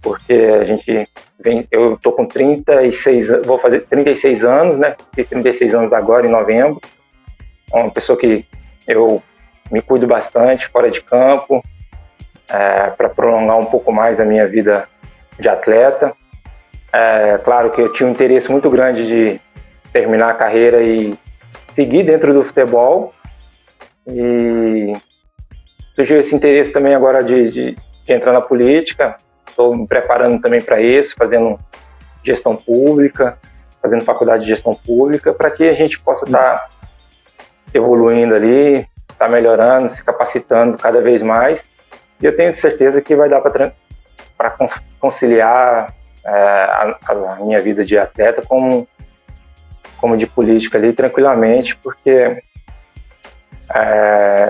[0.00, 4.96] porque a gente vem, eu tô com 36, vou fazer 36 anos, né?
[5.14, 6.80] Fiz 36 anos agora em novembro.
[7.72, 8.46] Uma pessoa que
[8.86, 9.22] eu
[9.70, 11.62] me cuido bastante fora de campo,
[12.48, 14.88] é, para prolongar um pouco mais a minha vida
[15.38, 16.12] de atleta.
[16.92, 19.40] É, claro que eu tinha um interesse muito grande de
[19.92, 21.12] terminar a carreira e
[21.72, 23.12] seguir dentro do futebol.
[24.06, 24.92] E
[25.96, 29.16] surgiu esse interesse também agora de, de, de entrar na política
[29.54, 31.58] estou me preparando também para isso, fazendo
[32.24, 33.38] gestão pública,
[33.80, 36.70] fazendo faculdade de gestão pública, para que a gente possa estar tá
[37.72, 38.80] evoluindo ali,
[39.10, 41.70] estar tá melhorando, se capacitando cada vez mais.
[42.20, 44.56] E eu tenho certeza que vai dar para
[44.98, 45.92] conciliar
[46.24, 48.88] é, a, a, minha vida de atleta como,
[49.98, 52.42] como de política ali tranquilamente, porque
[53.74, 54.48] é,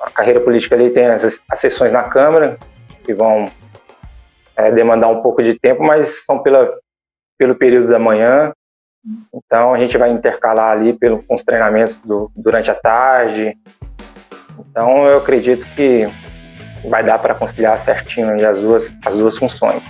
[0.00, 2.58] a carreira política ali tem as, as sessões na Câmara,
[3.04, 3.46] que vão
[4.56, 6.72] é, demandar um pouco de tempo, mas são pela,
[7.38, 8.52] pelo período da manhã.
[9.34, 13.56] Então a gente vai intercalar ali pelo, com os treinamentos do, durante a tarde.
[14.58, 16.08] Então eu acredito que
[16.84, 19.82] vai dar para conciliar certinho as duas, as duas funções.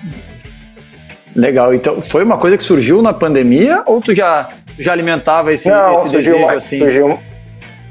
[1.34, 1.72] Legal.
[1.72, 5.94] Então foi uma coisa que surgiu na pandemia ou tu já, já alimentava esse, não,
[5.94, 6.78] esse desejo mais, assim?
[6.78, 7.18] Surgiu,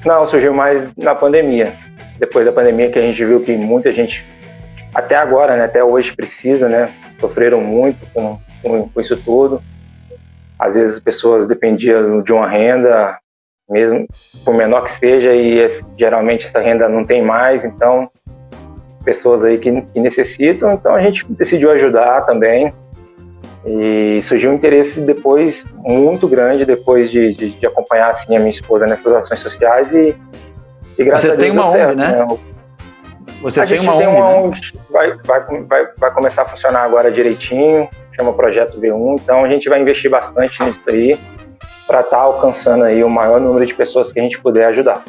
[0.06, 1.74] não, surgiu mais na pandemia.
[2.18, 4.26] Depois da pandemia que a gente viu que muita gente
[4.94, 9.62] até agora, né, até hoje precisa, né, sofreram muito com, com, com isso tudo.
[10.58, 13.18] Às vezes as pessoas dependiam de uma renda,
[13.70, 14.06] mesmo
[14.44, 15.66] por menor que seja, e
[15.98, 18.10] geralmente essa renda não tem mais, então
[19.04, 22.74] pessoas aí que, que necessitam, então a gente decidiu ajudar também
[23.66, 28.52] e surgiu um interesse depois muito grande depois de, de, de acompanhar assim a minha
[28.52, 30.16] esposa nessas ações sociais e,
[30.98, 32.12] e graças Vocês têm uma ONG, né?
[32.12, 32.28] né?
[33.42, 34.82] Vocês têm uma, ONG, uma ONG, né?
[34.90, 39.70] vai, vai, vai, vai começar a funcionar agora direitinho, chama Projeto V1, então a gente
[39.70, 41.18] vai investir bastante nisso aí
[41.86, 45.04] para estar tá alcançando aí o maior número de pessoas que a gente puder ajudar.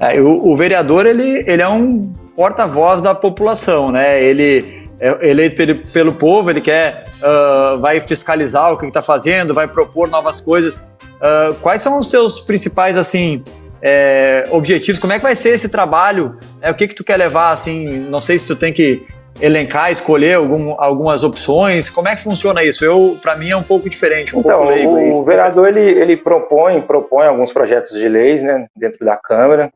[0.00, 4.22] É, o, o, vereador, ele, ele é um porta-voz da população, né?
[4.22, 9.52] Ele é eleito pelo, pelo povo, ele quer, uh, vai fiscalizar o que está fazendo,
[9.52, 10.86] vai propor novas coisas.
[11.16, 13.42] Uh, quais são os teus principais, assim,
[13.82, 17.16] é, objetivos, como é que vai ser esse trabalho, é, o que que tu quer
[17.16, 19.04] levar, assim, não sei se tu tem que
[19.40, 22.84] elencar, escolher algum, algumas opções, como é que funciona isso?
[22.84, 25.20] Eu, para mim é um pouco diferente, um então, pouco leigo.
[25.20, 29.72] O, vereador, ele, ele propõe, propõe alguns projetos de leis, né, dentro da Câmara,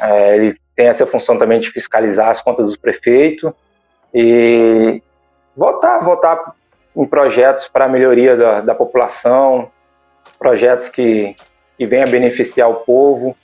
[0.00, 3.54] é, ele tem essa função também de fiscalizar as contas do prefeito
[4.14, 5.02] e
[5.54, 6.54] votar, votar
[6.96, 9.70] em projetos para a melhoria da, da população,
[10.38, 11.36] projetos que,
[11.76, 13.36] que venham a beneficiar o povo.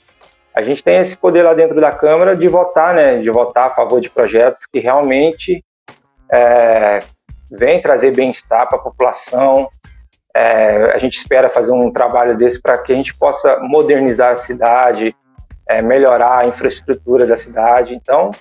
[0.51, 3.75] A gente tem esse poder lá dentro da Câmara de votar, né, de votar a
[3.75, 5.63] favor de projetos que realmente
[6.31, 6.97] é,
[7.51, 9.69] vêm trazer bem-estar para a população.
[10.35, 14.37] É, a gente espera fazer um trabalho desse para que a gente possa modernizar a
[14.37, 15.15] cidade,
[15.69, 17.93] é, melhorar a infraestrutura da cidade.
[17.93, 18.31] Então,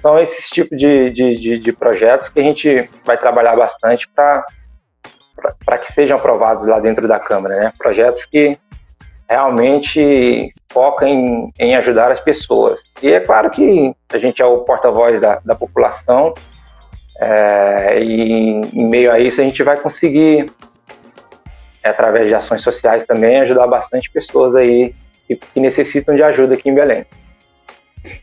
[0.00, 5.78] são esses tipos de, de, de, de projetos que a gente vai trabalhar bastante para
[5.78, 7.56] que sejam aprovados lá dentro da Câmara.
[7.56, 7.72] Né?
[7.78, 8.58] Projetos que
[9.30, 12.82] realmente focam em, em ajudar as pessoas.
[13.02, 16.34] E é claro que a gente é o porta-voz da, da população,
[17.20, 20.46] é, e em meio a isso a gente vai conseguir,
[21.82, 24.94] através de ações sociais também, ajudar bastante pessoas aí
[25.36, 27.04] que, que necessitam de ajuda aqui em Belém.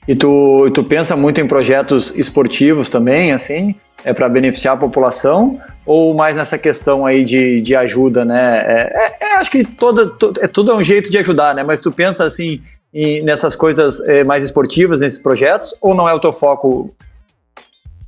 [0.07, 5.59] E tu, tu pensa muito em projetos esportivos também, assim, é para beneficiar a população
[5.85, 8.63] ou mais nessa questão aí de, de ajuda, né?
[8.65, 11.63] É, é, é acho que toda, to, é tudo é um jeito de ajudar, né?
[11.63, 12.61] Mas tu pensa assim
[12.93, 16.93] em, nessas coisas é, mais esportivas nesses projetos ou não é o teu foco?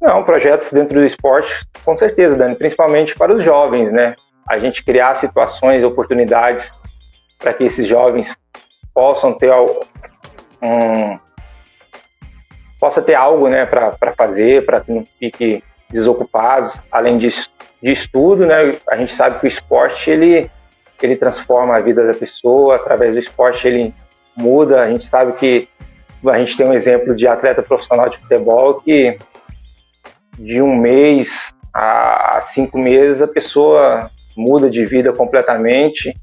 [0.01, 1.53] Não, projetos dentro do esporte,
[1.85, 4.15] com certeza, Dani, principalmente para os jovens, né?
[4.49, 6.71] A gente criar situações, oportunidades
[7.37, 8.35] para que esses jovens
[8.93, 9.51] possam ter
[10.61, 11.19] um,
[12.79, 18.45] possa ter algo né, para fazer, para que não fique desocupados, além de, de estudo,
[18.45, 20.49] né, a gente sabe que o esporte ele,
[21.01, 23.93] ele transforma a vida da pessoa, através do esporte ele
[24.35, 25.67] muda, a gente sabe que
[26.25, 29.17] a gente tem um exemplo de atleta profissional de futebol que
[30.37, 36.15] de um mês a cinco meses a pessoa muda de vida completamente.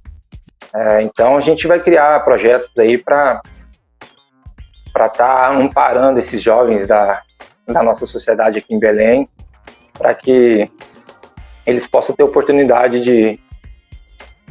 [0.79, 3.43] É, então a gente vai criar projetos aí para
[4.93, 7.23] para estar tá amparando esses jovens da,
[7.67, 9.29] da nossa sociedade aqui em Belém,
[9.93, 10.71] para que
[11.67, 13.39] eles possam ter oportunidade de,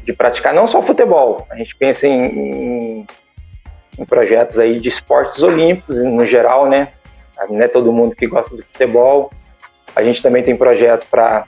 [0.04, 3.08] de praticar não só futebol, a gente pensa em, em,
[3.98, 6.94] em projetos aí de esportes olímpicos no geral, né?
[7.50, 9.30] Não é todo mundo que gosta de futebol.
[9.96, 11.46] A gente também tem projeto para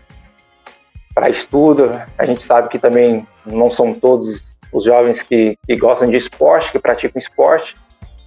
[1.14, 1.92] para estudo.
[2.18, 6.72] A gente sabe que também não são todos os jovens que, que gostam de esporte,
[6.72, 7.76] que praticam esporte.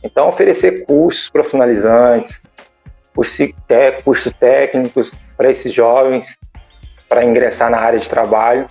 [0.02, 2.42] Então, oferecer cursos profissionalizantes,
[3.14, 6.38] cursos técnicos para esses jovens,
[7.08, 8.68] para ingressar na área de trabalho,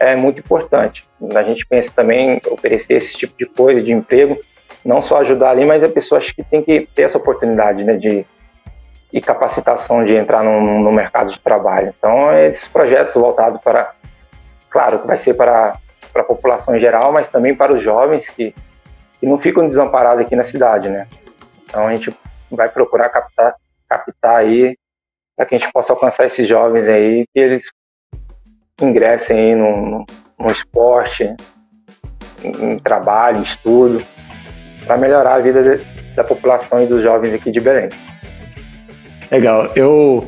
[0.00, 1.02] é muito importante.
[1.34, 4.38] A gente pensa também oferecer esse tipo de coisa, de emprego,
[4.84, 7.96] não só ajudar ali, mas a pessoa acho que tem que ter essa oportunidade né,
[7.96, 8.26] de
[9.12, 11.92] e capacitação de entrar no, no mercado de trabalho.
[11.98, 13.92] Então, é esses projetos voltados para,
[14.70, 15.74] claro, que vai ser para,
[16.12, 18.54] para a população em geral, mas também para os jovens que
[19.22, 21.06] e não ficam desamparados aqui na cidade, né?
[21.64, 22.10] Então a gente
[22.50, 23.54] vai procurar captar,
[23.88, 24.76] captar aí
[25.36, 27.70] para que a gente possa alcançar esses jovens aí, que eles
[28.80, 30.04] ingressem aí no,
[30.38, 31.34] no esporte,
[32.42, 34.04] em, em, trabalho, em estudo,
[34.84, 37.88] para melhorar a vida de, da população e dos jovens aqui de Belém.
[39.30, 39.72] Legal.
[39.76, 40.18] Eu,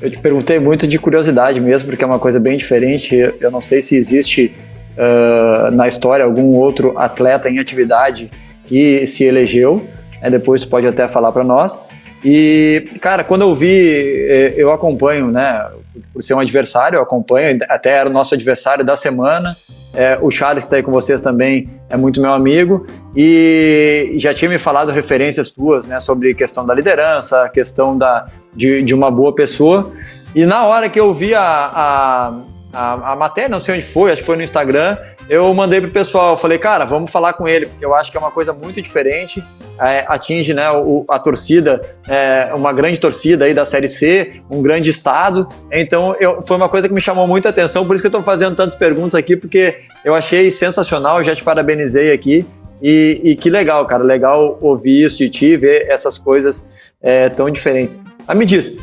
[0.00, 3.16] eu te perguntei muito de curiosidade mesmo, porque é uma coisa bem diferente.
[3.16, 4.56] Eu não sei se existe
[4.96, 8.30] uh, na história algum outro atleta em atividade
[8.66, 9.86] que se elegeu.
[10.20, 11.80] Né, depois pode até falar para nós.
[12.24, 15.68] E, cara, quando eu vi, eh, eu acompanho, né?
[16.10, 19.54] Por ser um adversário, eu acompanho, até era o nosso adversário da semana.
[19.92, 22.86] É, o Charles, que está aí com vocês também, é muito meu amigo.
[23.14, 26.00] E já tinha me falado referências tuas, né?
[26.00, 29.92] Sobre questão da liderança, questão da, de, de uma boa pessoa.
[30.34, 32.40] E na hora que eu vi a, a
[32.74, 34.96] a, a, matéria, não sei onde foi, acho que foi no Instagram,
[35.28, 38.20] eu mandei pro pessoal, falei, cara, vamos falar com ele, porque eu acho que é
[38.20, 39.42] uma coisa muito diferente,
[39.80, 44.60] é, atinge né, o, a torcida, é, uma grande torcida aí da Série C, um
[44.60, 48.06] grande estado, então eu, foi uma coisa que me chamou muita atenção, por isso que
[48.06, 52.44] eu estou fazendo tantas perguntas aqui, porque eu achei sensacional, já te parabenizei aqui,
[52.82, 56.66] e, e, que legal, cara, legal ouvir isso de ti, ver essas coisas
[57.00, 58.02] é, tão diferentes.
[58.26, 58.76] Mas me diz,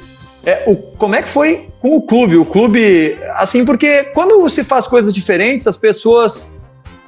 [0.45, 2.37] é, o, como é que foi com o clube?
[2.37, 6.53] O clube, assim, porque quando se faz coisas diferentes, as pessoas,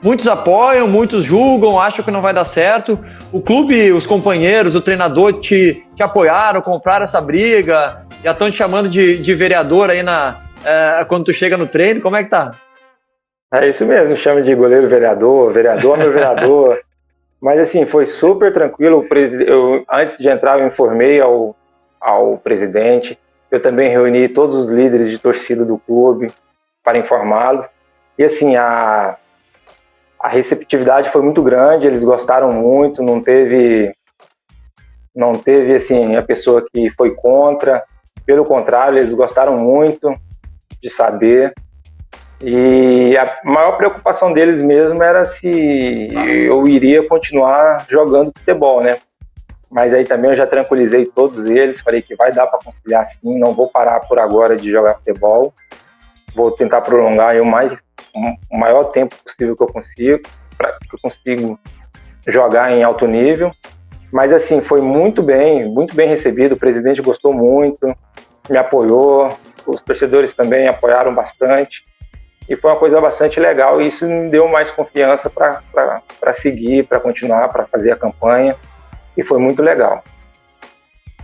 [0.04, 3.00] muitos apoiam, muitos julgam, acham que não vai dar certo.
[3.32, 8.56] O clube, os companheiros, o treinador te, te apoiaram, compraram essa briga, já estão te
[8.56, 12.30] chamando de, de vereador aí na, é, quando tu chega no treino, como é que
[12.30, 12.52] tá?
[13.52, 16.80] É isso mesmo, chama de goleiro vereador, vereador meu vereador.
[17.42, 19.06] Mas assim, foi super tranquilo.
[19.46, 21.56] Eu, antes de entrar, eu informei ao,
[22.04, 23.18] ao presidente.
[23.50, 26.28] Eu também reuni todos os líderes de torcida do clube
[26.84, 27.68] para informá-los.
[28.18, 29.16] E assim, a,
[30.20, 33.94] a receptividade foi muito grande, eles gostaram muito, não teve
[35.16, 37.84] não teve assim a pessoa que foi contra,
[38.26, 40.14] pelo contrário, eles gostaram muito
[40.82, 41.54] de saber.
[42.42, 48.98] E a maior preocupação deles mesmo era se eu iria continuar jogando futebol, né?
[49.74, 53.40] Mas aí também eu já tranquilizei todos eles, falei que vai dar para conciliar sim,
[53.40, 55.52] não vou parar por agora de jogar futebol.
[56.36, 57.76] Vou tentar prolongar o mais
[58.52, 60.22] o maior tempo possível que eu consigo,
[60.56, 61.60] para que eu consigo
[62.28, 63.52] jogar em alto nível.
[64.12, 67.88] Mas assim, foi muito bem, muito bem recebido, o presidente gostou muito,
[68.48, 69.30] me apoiou,
[69.66, 71.84] os torcedores também apoiaram bastante.
[72.48, 77.00] E foi uma coisa bastante legal e isso me deu mais confiança para seguir, para
[77.00, 78.56] continuar, para fazer a campanha.
[79.18, 80.04] E foi muito legal.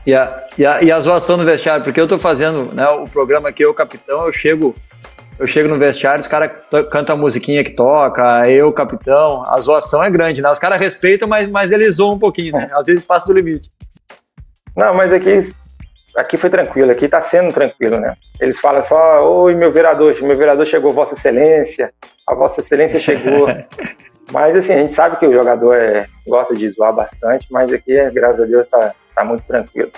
[0.05, 3.03] E a, e a, e a zoação no vestiário, porque eu estou fazendo né, o
[3.05, 4.73] programa aqui, eu capitão, eu chego
[5.39, 6.51] eu chego no vestiário, os caras
[6.91, 10.51] cantam a musiquinha que toca, eu, capitão, a zoação é grande, né?
[10.51, 12.67] Os caras respeitam, mas, mas eles zoam um pouquinho, né?
[12.73, 13.69] Às vezes passa do limite.
[14.75, 15.39] Não, mas aqui,
[16.17, 18.17] aqui foi tranquilo, aqui tá sendo tranquilo, né?
[18.41, 21.93] Eles falam só, oi, meu vereador, meu vereador chegou, Vossa Excelência,
[22.27, 23.47] a Vossa Excelência chegou.
[24.31, 27.97] mas assim, a gente sabe que o jogador é, gosta de zoar bastante, mas aqui,
[28.11, 29.91] graças a Deus, tá, tá muito tranquilo.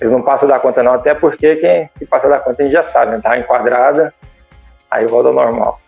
[0.00, 2.82] Eles não passam da conta não, até porque quem passa da conta a gente já
[2.82, 3.20] sabe, né?
[3.22, 4.12] Tá enquadrada,
[4.90, 5.80] aí volta ao normal.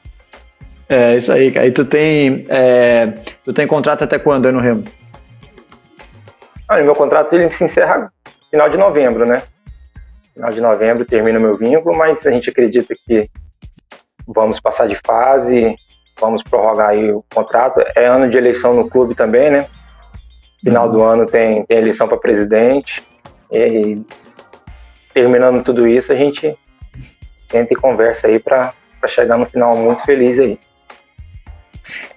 [0.88, 1.66] É, isso aí, cara.
[1.66, 3.12] E tu tem, é,
[3.44, 4.84] tu tem contrato até quando aí no Remo?
[6.68, 8.10] Ah, meu contrato ele se encerra
[8.50, 9.42] final de novembro, né?
[10.34, 13.28] Final de novembro termina o meu vínculo, mas a gente acredita que
[14.26, 15.76] vamos passar de fase,
[16.20, 17.82] vamos prorrogar aí o contrato.
[17.94, 19.66] É ano de eleição no clube também, né?
[20.62, 23.02] Final do ano tem, tem eleição para presidente.
[23.50, 24.00] E
[25.14, 26.56] terminando tudo isso, a gente
[27.48, 28.72] tenta e conversa aí para
[29.06, 30.58] chegar no final muito feliz aí.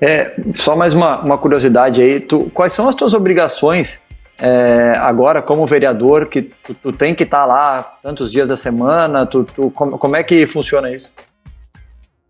[0.01, 4.01] É, só mais uma, uma curiosidade aí, tu, quais são as tuas obrigações
[4.41, 8.57] é, agora como vereador, que tu, tu tem que estar tá lá tantos dias da
[8.57, 11.11] semana, tu, tu como, como, é que funciona isso?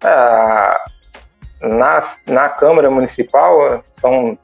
[0.03, 0.78] É,
[1.62, 4.38] na, na Câmara Municipal são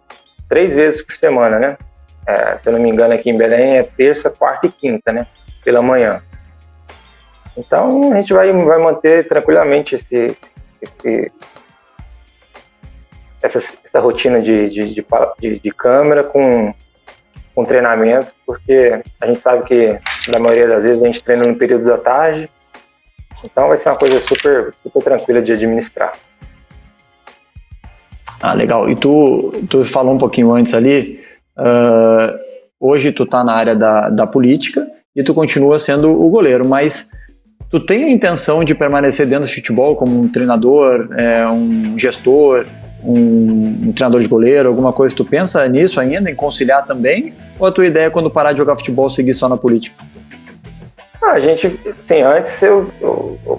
[0.47, 1.77] três vezes por semana, né?
[2.25, 5.25] É, se eu não me engano aqui em Belém é terça, quarta e quinta, né?
[5.63, 6.21] Pela manhã.
[7.55, 10.37] Então a gente vai, vai manter tranquilamente esse,
[10.81, 11.31] esse
[13.41, 16.73] essa, essa rotina de, de, de, de câmera com,
[17.55, 19.99] com treinamentos, porque a gente sabe que
[20.31, 22.49] na maioria das vezes a gente treina no período da tarde,
[23.43, 26.11] então vai ser uma coisa super, super tranquila de administrar.
[28.41, 28.89] Ah, legal.
[28.89, 31.19] E tu, tu falou um pouquinho antes ali,
[31.57, 32.37] uh,
[32.79, 37.09] hoje tu tá na área da, da política e tu continua sendo o goleiro, mas
[37.69, 42.65] Tu tem a intenção de permanecer dentro do futebol como um treinador, é, um gestor,
[43.03, 45.13] um, um, treinador de goleiro, alguma coisa?
[45.13, 47.33] Tu pensa nisso ainda, em conciliar também?
[47.59, 50.01] Ou a tua ideia é quando parar de jogar futebol seguir só na política?
[51.21, 53.57] Ah, a gente, sim, antes eu, eu, eu,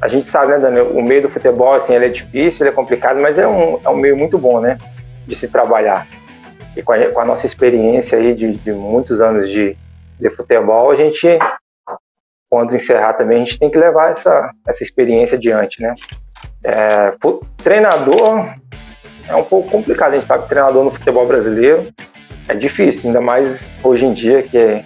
[0.00, 2.76] a gente sabe, né, Daniel, o meio do futebol, assim, ele é difícil, ele é
[2.76, 4.78] complicado, mas é um, é um meio muito bom, né,
[5.26, 6.06] de se trabalhar.
[6.76, 9.76] E com a, com a nossa experiência aí de, de muitos anos de,
[10.18, 11.38] de futebol, a gente
[12.50, 15.94] quando encerrar também, a gente tem que levar essa, essa experiência adiante, né?
[16.64, 17.12] É,
[17.62, 18.54] treinador
[19.28, 21.88] é um pouco complicado, a gente sabe que treinador no futebol brasileiro
[22.48, 24.84] é difícil, ainda mais hoje em dia, que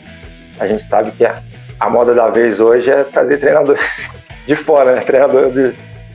[0.60, 1.42] a gente sabe que a,
[1.80, 4.10] a moda da vez hoje é trazer treinadores
[4.46, 5.00] de fora, né?
[5.00, 5.72] Treinador de,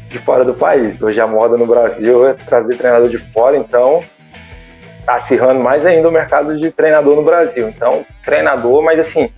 [0.10, 1.02] de fora do país.
[1.02, 4.02] Hoje a moda no Brasil é trazer treinador de fora, então
[5.06, 7.68] tá acirrando mais ainda o mercado de treinador no Brasil.
[7.70, 9.30] Então, treinador, mas assim,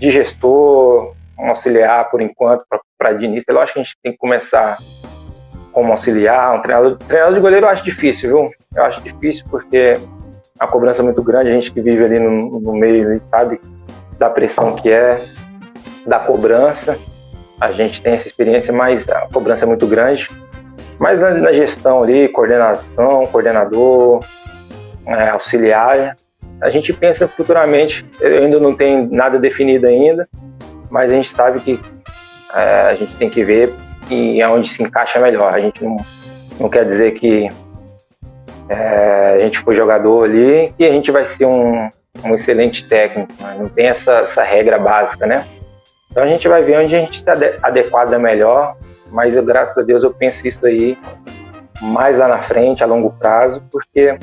[0.00, 2.64] de gestor, um auxiliar por enquanto
[2.98, 3.46] para de início.
[3.48, 4.76] Eu acho que a gente tem que começar
[5.72, 8.50] como auxiliar, um treinador, treinador de goleiro eu acho difícil, viu?
[8.74, 9.94] Eu acho difícil porque
[10.58, 13.60] a cobrança é muito grande, a gente que vive ali no, no meio sabe
[14.18, 15.20] da pressão que é,
[16.06, 16.96] da cobrança.
[17.60, 20.28] A gente tem essa experiência, mas a cobrança é muito grande.
[20.98, 24.24] Mas na, na gestão ali, coordenação, coordenador,
[25.06, 26.16] é, auxiliar,
[26.60, 30.28] a gente pensa futuramente, eu ainda não tenho nada definido ainda,
[30.88, 31.80] mas a gente sabe que
[32.54, 33.72] é, a gente tem que ver
[34.10, 35.52] e é onde se encaixa melhor.
[35.52, 35.96] A gente não,
[36.60, 37.48] não quer dizer que
[38.68, 41.88] é, a gente foi jogador ali e a gente vai ser um,
[42.24, 43.32] um excelente técnico.
[43.40, 43.56] Né?
[43.58, 45.44] Não tem essa, essa regra básica, né?
[46.14, 48.76] Então a gente vai ver onde a gente está adequado melhor,
[49.10, 50.96] mas eu, graças a Deus eu penso isso aí
[51.82, 54.16] mais lá na frente, a longo prazo, porque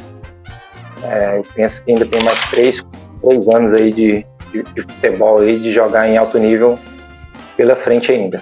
[1.03, 2.81] é, eu penso que ainda tem mais três,
[3.21, 6.79] três anos aí de, de, de futebol aí, de jogar em alto nível
[7.57, 8.41] pela frente ainda.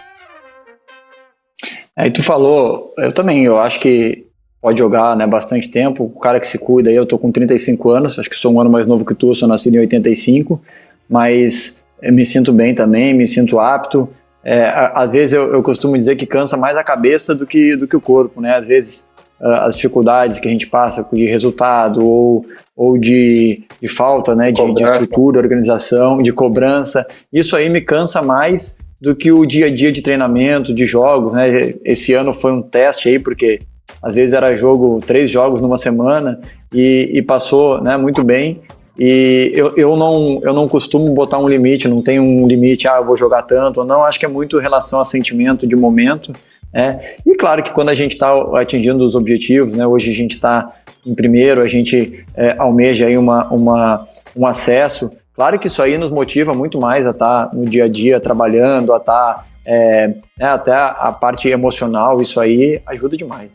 [1.96, 4.28] Aí tu falou, eu também, eu acho que
[4.62, 7.90] pode jogar né, bastante tempo, o cara que se cuida aí, eu tô com 35
[7.90, 10.62] anos, acho que sou um ano mais novo que tu, sou nascido em 85,
[11.10, 14.10] mas me sinto bem também, me sinto apto,
[14.44, 14.64] é,
[14.96, 17.96] às vezes eu, eu, costumo dizer que cansa mais a cabeça do que, do que
[17.96, 18.56] o corpo, né?
[18.56, 22.46] Às vezes uh, as dificuldades que a gente passa de resultado ou,
[22.76, 24.52] ou de, de falta né?
[24.52, 29.68] De, de, estrutura, organização, de cobrança, isso aí me cansa mais do que o dia
[29.68, 31.74] a dia de treinamento, de jogos, né?
[31.84, 33.60] Esse ano foi um teste aí, porque
[34.02, 36.40] às vezes era jogo, três jogos numa semana
[36.74, 38.62] e, e passou né, muito bem.
[39.00, 42.98] E eu, eu, não, eu não costumo botar um limite, não tem um limite, ah,
[42.98, 44.04] eu vou jogar tanto ou não.
[44.04, 46.34] Acho que é muito relação a sentimento de momento.
[46.74, 47.00] Né?
[47.26, 50.74] E claro que quando a gente está atingindo os objetivos, né, hoje a gente está
[51.06, 55.10] em primeiro, a gente é, almeja aí uma, uma, um acesso.
[55.34, 58.20] Claro que isso aí nos motiva muito mais a estar tá no dia a dia
[58.20, 63.50] trabalhando, a estar tá, é, né, até a, a parte emocional, isso aí ajuda demais.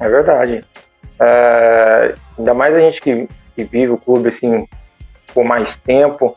[0.00, 0.64] É verdade.
[1.20, 4.68] É, ainda mais a gente que que vive o clube assim
[5.34, 6.36] por mais tempo,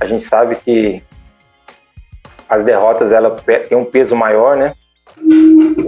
[0.00, 1.02] a gente sabe que
[2.48, 3.30] as derrotas ela
[3.68, 4.72] tem um peso maior, né?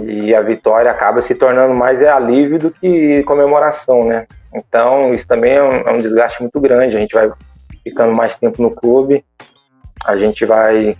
[0.07, 4.25] E a vitória acaba se tornando mais é alívio do que comemoração, né?
[4.53, 6.95] Então isso também é um, é um desgaste muito grande.
[6.95, 7.31] A gente vai
[7.83, 9.23] ficando mais tempo no clube,
[10.05, 10.97] a gente vai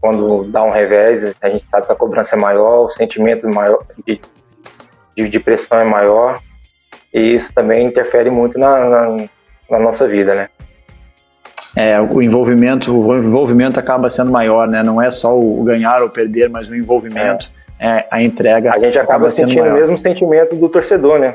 [0.00, 3.78] quando dá um revés, a gente sabe que a cobrança é maior, o sentimento maior
[4.06, 4.20] de,
[5.16, 6.40] de, de pressão é maior
[7.16, 9.16] e isso também interfere muito na, na,
[9.70, 10.50] na nossa vida, né?
[11.74, 14.82] É, o envolvimento, o envolvimento acaba sendo maior, né?
[14.82, 17.50] Não é só o ganhar ou perder, mas o envolvimento,
[17.80, 18.00] é.
[18.00, 18.74] É, a entrega.
[18.74, 21.32] A gente acaba, acaba sentindo o mesmo sentimento do torcedor, né?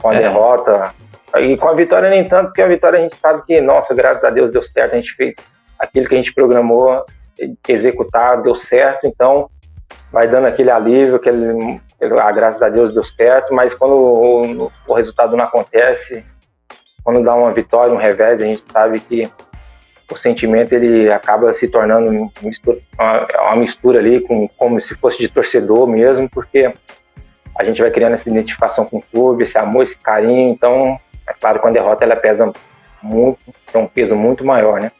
[0.00, 0.18] Com a é.
[0.18, 0.92] derrota.
[1.38, 4.22] E com a vitória nem tanto, porque a vitória a gente sabe que, nossa, graças
[4.24, 5.34] a Deus deu certo, a gente fez
[5.78, 7.02] aquilo que a gente programou
[7.66, 9.48] executar, deu certo, então
[10.14, 11.80] vai dando aquele alívio, aquele,
[12.20, 16.24] ah, graças a Deus deu certo, mas quando o, o, resultado não acontece,
[17.02, 19.28] quando dá uma vitória, um revés, a gente sabe que
[20.10, 25.18] o sentimento ele acaba se tornando mistura, uma, uma mistura ali, com, como se fosse
[25.18, 26.72] de torcedor mesmo, porque
[27.58, 30.96] a gente vai criando essa identificação com o clube, esse amor, esse carinho, então
[31.26, 32.52] é claro que a derrota ela pesa
[33.02, 34.92] muito, tem um peso muito maior, né?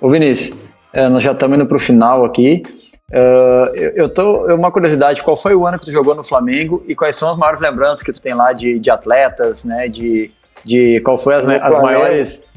[0.00, 0.58] Ô Vinícius,
[0.94, 2.62] é, nós já estamos indo para o final aqui.
[3.10, 4.54] Uh, eu, eu tô.
[4.54, 7.36] Uma curiosidade, qual foi o ano que tu jogou no Flamengo e quais são as
[7.36, 9.88] maiores lembranças que tu tem lá de, de atletas, né?
[9.88, 10.30] De,
[10.64, 12.48] de qual foi as, as maiores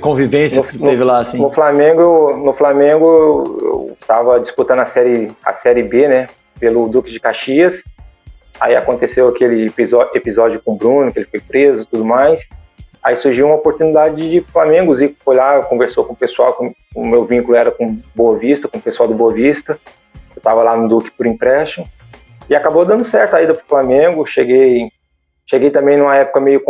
[0.00, 1.38] convivências no, que tu teve lá, assim?
[1.38, 6.26] No Flamengo, no Flamengo eu estava disputando a série, a série B, né?
[6.58, 7.82] Pelo Duque de Caxias.
[8.60, 12.48] Aí aconteceu aquele episódio, episódio com o Bruno, que ele foi preso e tudo mais.
[13.02, 16.72] Aí surgiu uma oportunidade de Flamengo, o Zico foi lá, conversou com o pessoal, com,
[16.94, 19.78] o meu vínculo era com Boa Vista, com o pessoal do Boa Vista.
[20.30, 21.86] Eu estava lá no Duque por empréstimo.
[22.48, 24.26] E acabou dando certo a ida para o Flamengo.
[24.26, 24.88] Cheguei,
[25.48, 26.60] cheguei também numa época meio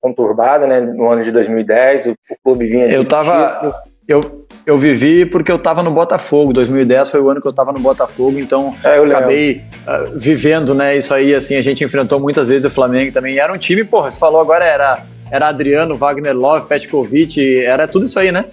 [0.00, 0.80] conturbada, né?
[0.80, 2.86] No ano de 2010, o, clube vinha.
[2.86, 6.52] Eu tava, eu, eu vivi porque eu estava no Botafogo.
[6.52, 10.96] 2010 foi o ano que eu estava no Botafogo, então é, acabei uh, vivendo, né?
[10.96, 13.34] Isso aí, assim, a gente enfrentou muitas vezes o Flamengo também.
[13.34, 15.02] E era um time, porra, você falou agora era
[15.34, 18.44] era Adriano, Wagner Love, Petkovic, era tudo isso aí, né?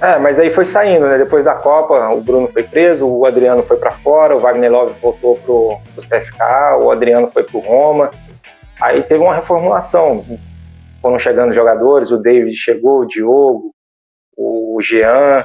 [0.00, 1.18] É, mas aí foi saindo, né?
[1.18, 4.94] Depois da Copa, o Bruno foi preso, o Adriano foi para fora, o Wagner Love
[5.02, 6.38] voltou pro, pro CSK,
[6.80, 8.12] o Adriano foi pro Roma.
[8.80, 10.24] Aí teve uma reformulação.
[11.00, 13.74] Foram chegando jogadores, o David chegou, o Diogo,
[14.36, 15.44] o Jean.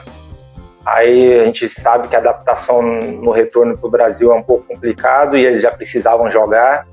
[0.86, 4.68] Aí a gente sabe que a adaptação no retorno para o Brasil é um pouco
[4.68, 6.88] complicado e eles já precisavam jogar.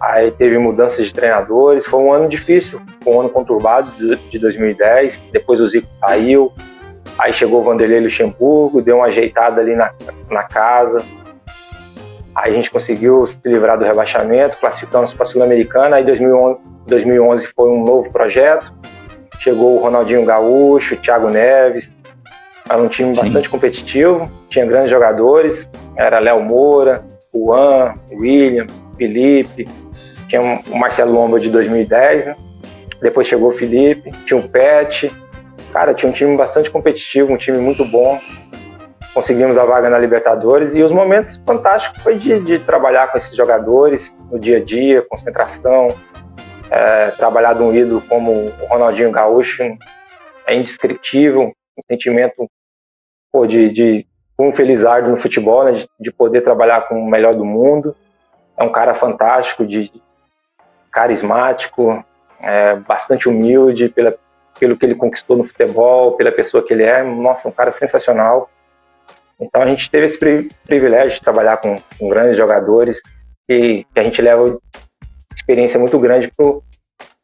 [0.00, 3.90] Aí teve mudanças de treinadores, foi um ano difícil, foi um ano conturbado
[4.30, 5.22] de 2010.
[5.30, 6.52] Depois o Zico saiu,
[7.18, 9.92] aí chegou o Vanderlei Luxemburgo, deu uma ajeitada ali na,
[10.30, 11.04] na casa.
[12.34, 15.96] Aí a gente conseguiu se livrar do rebaixamento, classificamos para a Sul-Americana.
[15.96, 18.72] Aí 2011, 2011 foi um novo projeto.
[19.38, 21.92] Chegou o Ronaldinho Gaúcho, o Thiago Neves.
[22.68, 23.20] Era um time Sim.
[23.20, 25.68] bastante competitivo, tinha grandes jogadores.
[25.96, 28.66] Era Léo Moura, Juan, William,
[29.00, 29.66] Felipe,
[30.28, 32.36] tinha o Marcelo Lomba de 2010, né?
[33.00, 35.10] Depois chegou o Felipe, tinha o Pet.
[35.72, 38.18] Cara, tinha um time bastante competitivo, um time muito bom.
[39.14, 43.34] Conseguimos a vaga na Libertadores e os momentos fantásticos foi de, de trabalhar com esses
[43.34, 45.88] jogadores no dia a dia, concentração,
[46.70, 49.62] é, trabalhar de um ídolo como o Ronaldinho Gaúcho
[50.46, 52.46] é indescritível, um sentimento
[53.32, 54.06] pô, de, de
[54.38, 57.96] um felizardo no futebol, né, de, de poder trabalhar com o melhor do mundo.
[58.60, 59.90] É um cara fantástico, de,
[60.92, 62.04] carismático,
[62.40, 64.14] é, bastante humilde pela,
[64.58, 67.02] pelo que ele conquistou no futebol, pela pessoa que ele é.
[67.02, 68.50] Nossa, um cara sensacional.
[69.40, 70.18] Então a gente teve esse
[70.66, 73.00] privilégio de trabalhar com, com grandes jogadores
[73.48, 74.58] e que a gente leva
[75.34, 76.30] experiência muito grande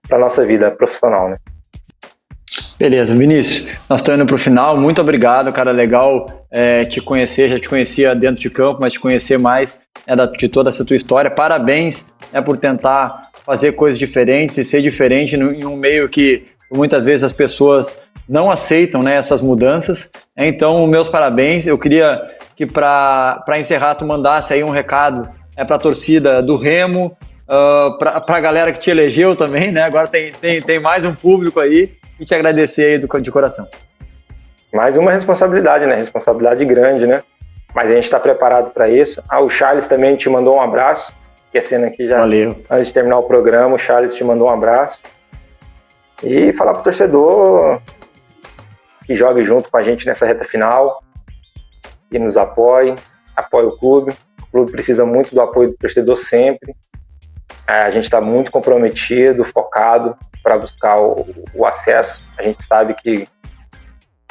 [0.08, 1.36] para a nossa vida profissional, né?
[2.78, 4.76] Beleza, Vinícius, nós estamos indo para o final.
[4.76, 5.70] Muito obrigado, cara.
[5.72, 7.48] Legal é, te conhecer.
[7.48, 10.94] Já te conhecia dentro de campo, mas te conhecer mais é, de toda essa tua
[10.94, 11.30] história.
[11.30, 17.02] Parabéns é, por tentar fazer coisas diferentes e ser diferente em um meio que muitas
[17.02, 17.98] vezes as pessoas
[18.28, 20.10] não aceitam né, essas mudanças.
[20.36, 21.66] Então, meus parabéns.
[21.66, 22.20] Eu queria
[22.54, 27.16] que para encerrar tu mandasse aí um recado é, para a torcida do Remo,
[27.48, 29.82] uh, ah, para a galera que te elegeu também, né?
[29.82, 33.68] Agora tem, tem, tem mais um público aí e te agradecer aí do, de coração.
[34.72, 35.96] Mais uma responsabilidade, né?
[35.96, 37.22] Responsabilidade grande, né?
[37.74, 39.22] Mas a gente está preparado para isso.
[39.28, 41.14] Ah, o Charles também te mandou um abraço,
[41.46, 42.18] esquecendo aqui já.
[42.18, 42.50] Valeu.
[42.70, 45.00] Antes de terminar o programa, o Charles te mandou um abraço.
[46.22, 47.80] E falar pro torcedor
[49.04, 51.02] que jogue junto com a gente nessa reta final,
[52.10, 52.94] que nos apoie,
[53.36, 54.12] apoie o clube.
[54.42, 56.74] O clube precisa muito do apoio do torcedor sempre.
[57.68, 61.26] É, a gente está muito comprometido, focado para buscar o,
[61.56, 62.22] o, acesso.
[62.38, 63.26] A gente sabe que,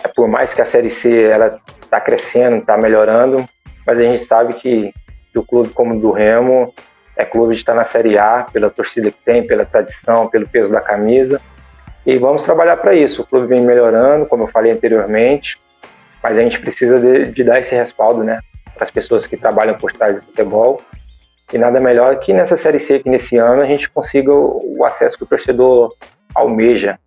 [0.02, 3.46] é, por mais que a Série C ela está crescendo, está melhorando,
[3.86, 4.94] mas a gente sabe que,
[5.34, 6.74] que, o clube como do Remo
[7.18, 10.72] é clube de estar na Série A, pela torcida que tem, pela tradição, pelo peso
[10.72, 11.42] da camisa.
[12.06, 13.22] E vamos trabalhar para isso.
[13.22, 15.58] O clube vem melhorando, como eu falei anteriormente,
[16.24, 18.40] mas a gente precisa de, de dar esse respaldo né,
[18.74, 20.80] para as pessoas que trabalham por trás do futebol
[21.54, 25.18] e nada melhor que nessa Série C, que nesse ano a gente consiga o, acesso
[25.18, 25.94] que o torcedor
[26.34, 27.00] almeja.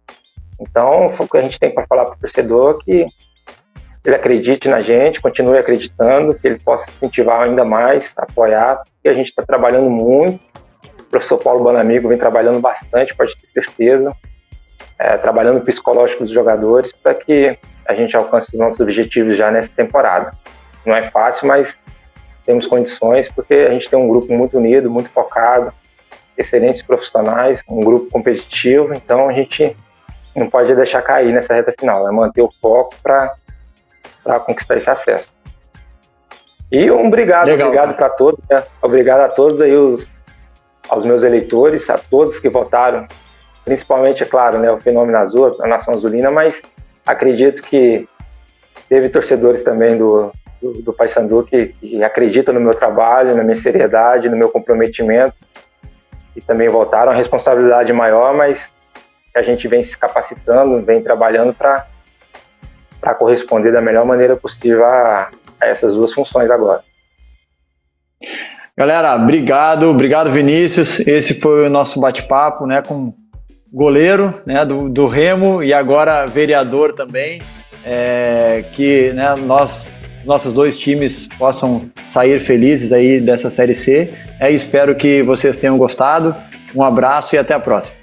[0.61, 3.07] Então, o que a gente tem para falar para o torcedor é que
[4.05, 9.13] ele acredite na gente, continue acreditando, que ele possa incentivar ainda mais, apoiar, porque a
[9.13, 10.41] gente está trabalhando muito.
[11.01, 14.15] O professor Paulo Banamigo vem trabalhando bastante, pode ter certeza,
[14.99, 19.51] é, trabalhando o psicológico dos jogadores para que a gente alcance os nossos objetivos já
[19.51, 20.33] nessa temporada.
[20.87, 21.79] Não é fácil, mas
[22.49, 25.71] temos condições, porque a gente tem um grupo muito unido, muito focado,
[26.35, 29.77] excelentes profissionais, um grupo competitivo, então a gente
[30.35, 33.37] não pode deixar cair nessa reta final, é manter o foco para
[34.47, 35.29] conquistar esse acesso.
[36.73, 38.65] E um obrigado, Legal, obrigado para todos, né?
[38.81, 40.09] obrigado a todos aí os,
[40.89, 43.07] aos meus eleitores, a todos que votaram,
[43.63, 46.63] principalmente, é claro, né, o Fenômeno Azul, a Nação Azulina, mas
[47.07, 48.09] acredito que
[48.89, 53.57] teve torcedores também do, do, do Paysandu que, que acreditam no meu trabalho, na minha
[53.57, 55.35] seriedade, no meu comprometimento
[56.37, 58.73] e também voltaram a responsabilidade maior, mas
[59.35, 61.87] a gente vem se capacitando, vem trabalhando para
[63.01, 65.31] para corresponder da melhor maneira possível a,
[65.61, 66.83] a essas duas funções agora.
[68.77, 71.07] Galera, obrigado, obrigado Vinícius.
[71.07, 73.15] Esse foi o nosso bate-papo, né, com
[73.73, 77.41] goleiro, né, do, do Remo e agora vereador também,
[77.85, 79.93] é, que né, nós
[80.25, 84.13] nossos dois times possam sair felizes aí dessa Série C.
[84.41, 86.35] É, espero que vocês tenham gostado.
[86.75, 87.98] Um abraço e até a próxima.